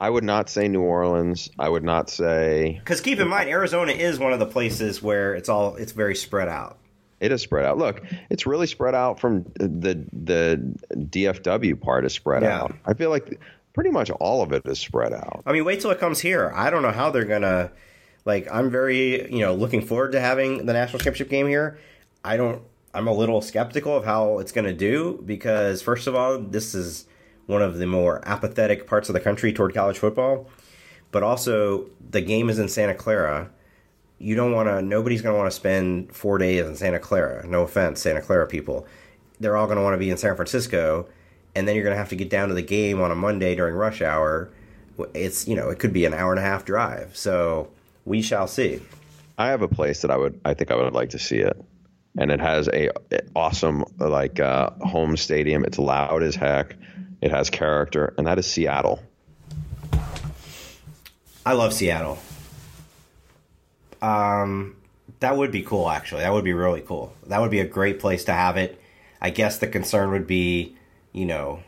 [0.00, 1.48] I would not say New Orleans.
[1.58, 5.34] I would not say because keep in mind Arizona is one of the places where
[5.34, 6.78] it's all it's very spread out.
[7.18, 7.78] It is spread out.
[7.78, 12.60] Look, it's really spread out from the the DFW part is spread yeah.
[12.60, 12.74] out.
[12.84, 13.40] I feel like
[13.72, 15.42] pretty much all of it is spread out.
[15.46, 16.52] I mean, wait till it comes here.
[16.54, 17.70] I don't know how they're gonna
[18.26, 18.46] like.
[18.52, 21.78] I'm very you know looking forward to having the national championship game here.
[22.22, 22.62] I don't.
[22.92, 26.74] I'm a little skeptical of how it's going to do because first of all, this
[26.74, 27.06] is
[27.46, 30.48] one of the more apathetic parts of the country toward college football.
[31.12, 33.50] But also, the game is in Santa Clara.
[34.18, 37.46] You don't want to, nobody's going to want to spend four days in Santa Clara.
[37.46, 38.86] No offense, Santa Clara people.
[39.38, 41.08] They're all going to want to be in San Francisco.
[41.54, 43.54] And then you're going to have to get down to the game on a Monday
[43.54, 44.50] during rush hour.
[45.14, 47.16] It's, you know, it could be an hour and a half drive.
[47.16, 47.70] So
[48.06, 48.80] we shall see.
[49.36, 51.62] I have a place that I would, I think I would like to see it
[52.18, 52.90] and it has a
[53.34, 55.64] awesome like uh, home stadium.
[55.64, 56.76] It's loud as heck.
[57.20, 59.02] It has character, and that is Seattle.
[61.44, 62.18] I love Seattle.
[64.02, 64.76] Um,
[65.20, 65.88] that would be cool.
[65.88, 67.14] Actually, that would be really cool.
[67.26, 68.80] That would be a great place to have it.
[69.20, 70.76] I guess the concern would be,
[71.12, 71.62] you know,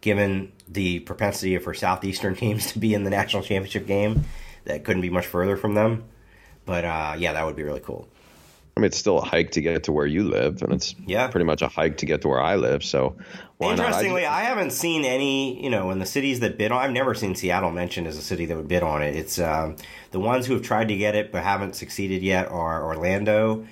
[0.00, 4.24] given the propensity for southeastern teams to be in the national championship game,
[4.64, 6.04] that couldn't be much further from them.
[6.66, 8.08] But uh, yeah, that would be really cool.
[8.76, 11.28] I mean, it's still a hike to get to where you live, and it's yeah.
[11.28, 12.82] pretty much a hike to get to where I live.
[12.82, 13.16] So,
[13.60, 15.62] interestingly, I, I, haven't seen any.
[15.62, 18.22] You know, in the cities that bid on, I've never seen Seattle mentioned as a
[18.22, 19.14] city that would bid on it.
[19.14, 19.76] It's um,
[20.10, 23.64] the ones who have tried to get it but haven't succeeded yet are Orlando.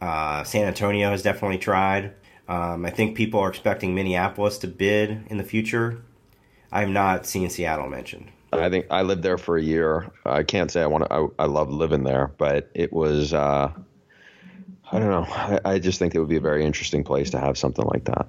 [0.00, 2.12] Uh, San Antonio has definitely tried.
[2.46, 6.02] Um, I think people are expecting Minneapolis to bid in the future.
[6.70, 8.30] I have not seen Seattle mentioned.
[8.60, 10.10] I think I lived there for a year.
[10.24, 11.12] I can't say I want to.
[11.12, 13.32] I, I love living there, but it was.
[13.32, 13.72] Uh,
[14.90, 15.26] I don't know.
[15.28, 18.04] I, I, just think it would be a very interesting place to have something like
[18.04, 18.28] that.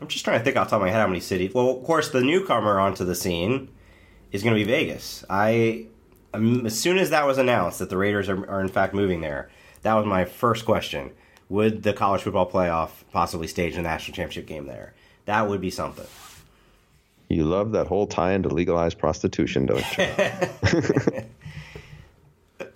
[0.00, 1.54] I'm just trying to think off the top of my head how many cities.
[1.54, 3.70] Well, of course, the newcomer onto the scene
[4.32, 5.24] is going to be Vegas.
[5.30, 5.86] I,
[6.34, 9.48] as soon as that was announced that the Raiders are, are in fact moving there,
[9.82, 11.12] that was my first question.
[11.48, 14.94] Would the college football playoff possibly stage a national championship game there?
[15.24, 16.06] That would be something.
[17.28, 20.06] You love that whole tie into legalized prostitution, don't you?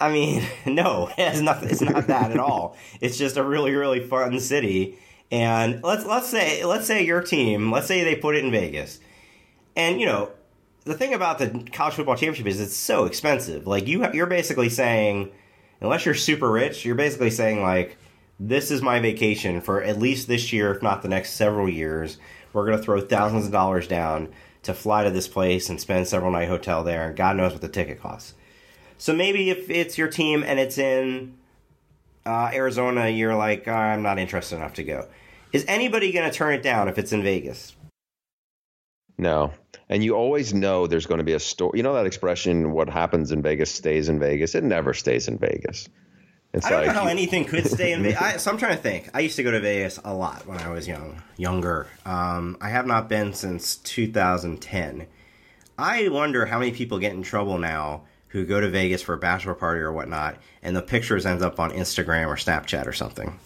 [0.00, 1.70] I mean, no, it has nothing.
[1.70, 2.76] It's not that at all.
[3.00, 4.98] It's just a really, really fun city.
[5.30, 8.98] And let's let's say let's say your team, let's say they put it in Vegas,
[9.76, 10.32] and you know,
[10.84, 13.66] the thing about the college football championship is it's so expensive.
[13.66, 15.30] Like you, you're basically saying,
[15.80, 17.96] unless you're super rich, you're basically saying like,
[18.40, 22.18] this is my vacation for at least this year, if not the next several years.
[22.52, 24.32] We're gonna throw thousands of dollars down
[24.62, 27.62] to fly to this place and spend several night hotel there, and God knows what
[27.62, 28.34] the ticket costs.
[28.98, 31.38] So maybe if it's your team and it's in
[32.26, 35.08] uh, Arizona, you're like, oh, I'm not interested enough to go.
[35.52, 37.74] Is anybody going to turn it down if it's in Vegas?
[39.16, 39.52] No.
[39.88, 41.78] And you always know there's going to be a story.
[41.78, 44.54] You know that expression, what happens in Vegas stays in Vegas?
[44.54, 45.88] It never stays in Vegas.
[46.52, 48.42] It's I don't like know how anything could stay in Vegas.
[48.42, 49.08] So I'm trying to think.
[49.14, 51.86] I used to go to Vegas a lot when I was young, younger.
[52.04, 55.06] Um, I have not been since 2010.
[55.78, 59.18] I wonder how many people get in trouble now who go to Vegas for a
[59.18, 63.38] bachelor party or whatnot, and the pictures end up on Instagram or Snapchat or something.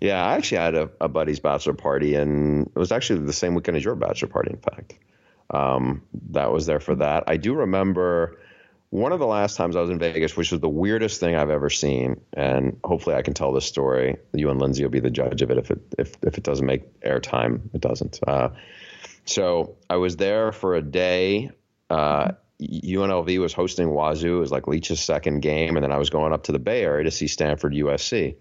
[0.00, 3.54] Yeah, I actually had a, a buddy's bachelor party, and it was actually the same
[3.54, 4.50] weekend as your bachelor party.
[4.50, 4.94] In fact,
[5.50, 7.24] um, that was there for that.
[7.26, 8.36] I do remember
[8.92, 11.50] one of the last times I was in Vegas, which was the weirdest thing I've
[11.50, 14.16] ever seen, and hopefully I can tell this story.
[14.32, 15.58] You and Lindsay will be the judge of it.
[15.58, 18.20] If it if if it doesn't make airtime, it doesn't.
[18.26, 18.50] Uh,
[19.24, 21.50] so I was there for a day.
[21.90, 24.36] Uh, UNLV was hosting Wazoo.
[24.36, 26.82] It was like Leach's second game, and then I was going up to the Bay
[26.82, 28.36] Area to see Stanford USC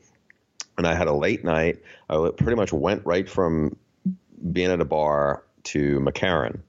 [0.78, 1.82] and I had a late night.
[2.10, 3.78] I pretty much went right from
[4.52, 6.62] being at a bar to McCarran,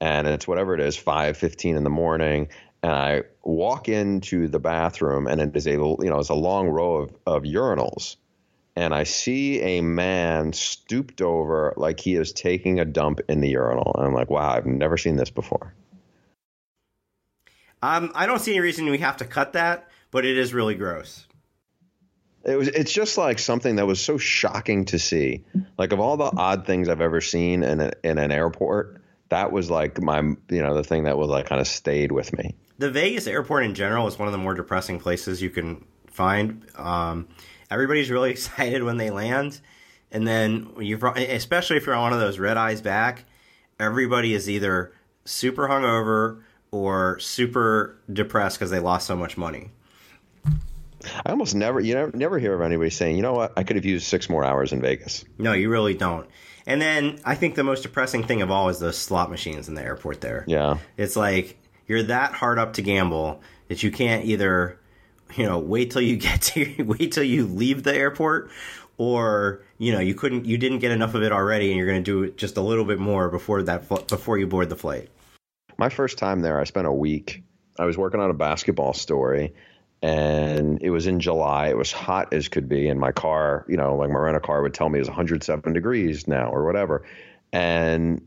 [0.00, 2.48] and it's whatever it is, five fifteen in the morning.
[2.84, 6.68] And I walk into the bathroom, and it is a you know it's a long
[6.68, 8.16] row of, of urinals,
[8.76, 13.48] and I see a man stooped over like he is taking a dump in the
[13.48, 13.94] urinal.
[13.96, 15.72] And I'm like, wow, I've never seen this before.
[17.80, 20.74] Um, I don't see any reason we have to cut that, but it is really
[20.74, 21.26] gross.
[22.44, 22.68] It was.
[22.68, 25.42] It's just like something that was so shocking to see.
[25.78, 29.52] Like of all the odd things I've ever seen in a, in an airport, that
[29.52, 32.56] was like my you know the thing that was like kind of stayed with me.
[32.78, 36.66] The Vegas airport in general is one of the more depressing places you can find.
[36.76, 37.28] Um,
[37.70, 39.60] everybody's really excited when they land,
[40.10, 43.24] and then you, especially if you're on one of those red eyes back,
[43.78, 44.92] everybody is either
[45.24, 49.70] super hungover or super depressed because they lost so much money.
[51.24, 53.76] I almost never you never, never hear of anybody saying, you know what, I could
[53.76, 55.24] have used six more hours in Vegas.
[55.38, 56.26] No, you really don't.
[56.66, 59.74] And then I think the most depressing thing of all is those slot machines in
[59.74, 60.44] the airport there.
[60.46, 60.78] Yeah.
[60.96, 64.78] It's like you're that hard up to gamble that you can't either,
[65.34, 68.50] you know, wait till you get to wait till you leave the airport
[68.96, 72.02] or, you know, you couldn't you didn't get enough of it already and you're going
[72.02, 75.08] to do it just a little bit more before that before you board the flight.
[75.76, 77.42] My first time there, I spent a week.
[77.78, 79.52] I was working on a basketball story
[80.04, 81.68] and it was in July.
[81.68, 84.60] It was hot as could be, and my car, you know, like my rental car
[84.60, 87.06] would tell me it was 107 degrees now or whatever.
[87.54, 88.20] And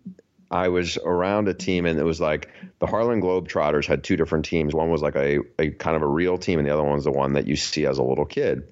[0.50, 4.46] I was around a team, and it was like the Harlem Globetrotters had two different
[4.46, 4.74] teams.
[4.74, 7.04] One was like a, a kind of a real team, and the other one was
[7.04, 8.68] the one that you see as a little kid.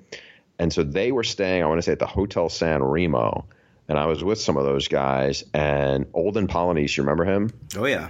[0.58, 3.46] And so they were staying, I want to say, at the Hotel San Remo.
[3.88, 7.52] And I was with some of those guys, and Olden Polynice, you remember him?
[7.78, 8.10] Oh yeah.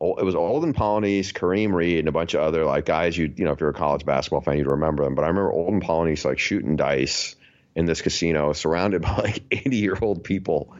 [0.00, 3.44] it was Olden Polynice, Kareem Reed, and a bunch of other like guys you you
[3.44, 5.14] know if you're a college basketball fan you'd remember them.
[5.14, 7.36] But I remember Olden Polynice like shooting dice
[7.74, 10.74] in this casino, surrounded by like 80 year old people,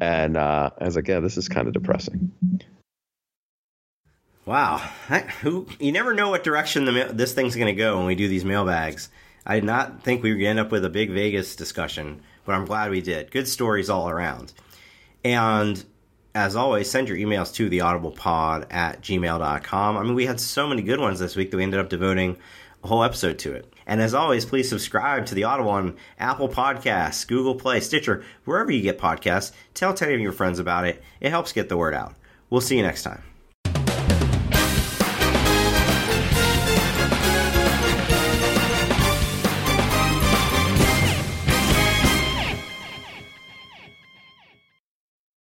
[0.00, 2.32] and uh, I was like, yeah, this is kind of depressing.
[4.44, 8.06] Wow, I, who you never know what direction the this thing's going to go when
[8.06, 9.08] we do these mailbags.
[9.44, 12.64] I did not think we would end up with a big Vegas discussion, but I'm
[12.64, 13.30] glad we did.
[13.30, 14.52] Good stories all around.
[15.24, 15.84] And
[16.34, 19.96] as always, send your emails to theaudiblepod at gmail.com.
[19.96, 22.36] I mean, we had so many good ones this week that we ended up devoting
[22.84, 23.72] a whole episode to it.
[23.86, 28.70] And as always, please subscribe to the Audible on Apple Podcasts, Google Play, Stitcher, wherever
[28.70, 29.52] you get podcasts.
[29.74, 31.02] Tell 10 of your friends about it.
[31.20, 32.14] It helps get the word out.
[32.50, 33.22] We'll see you next time.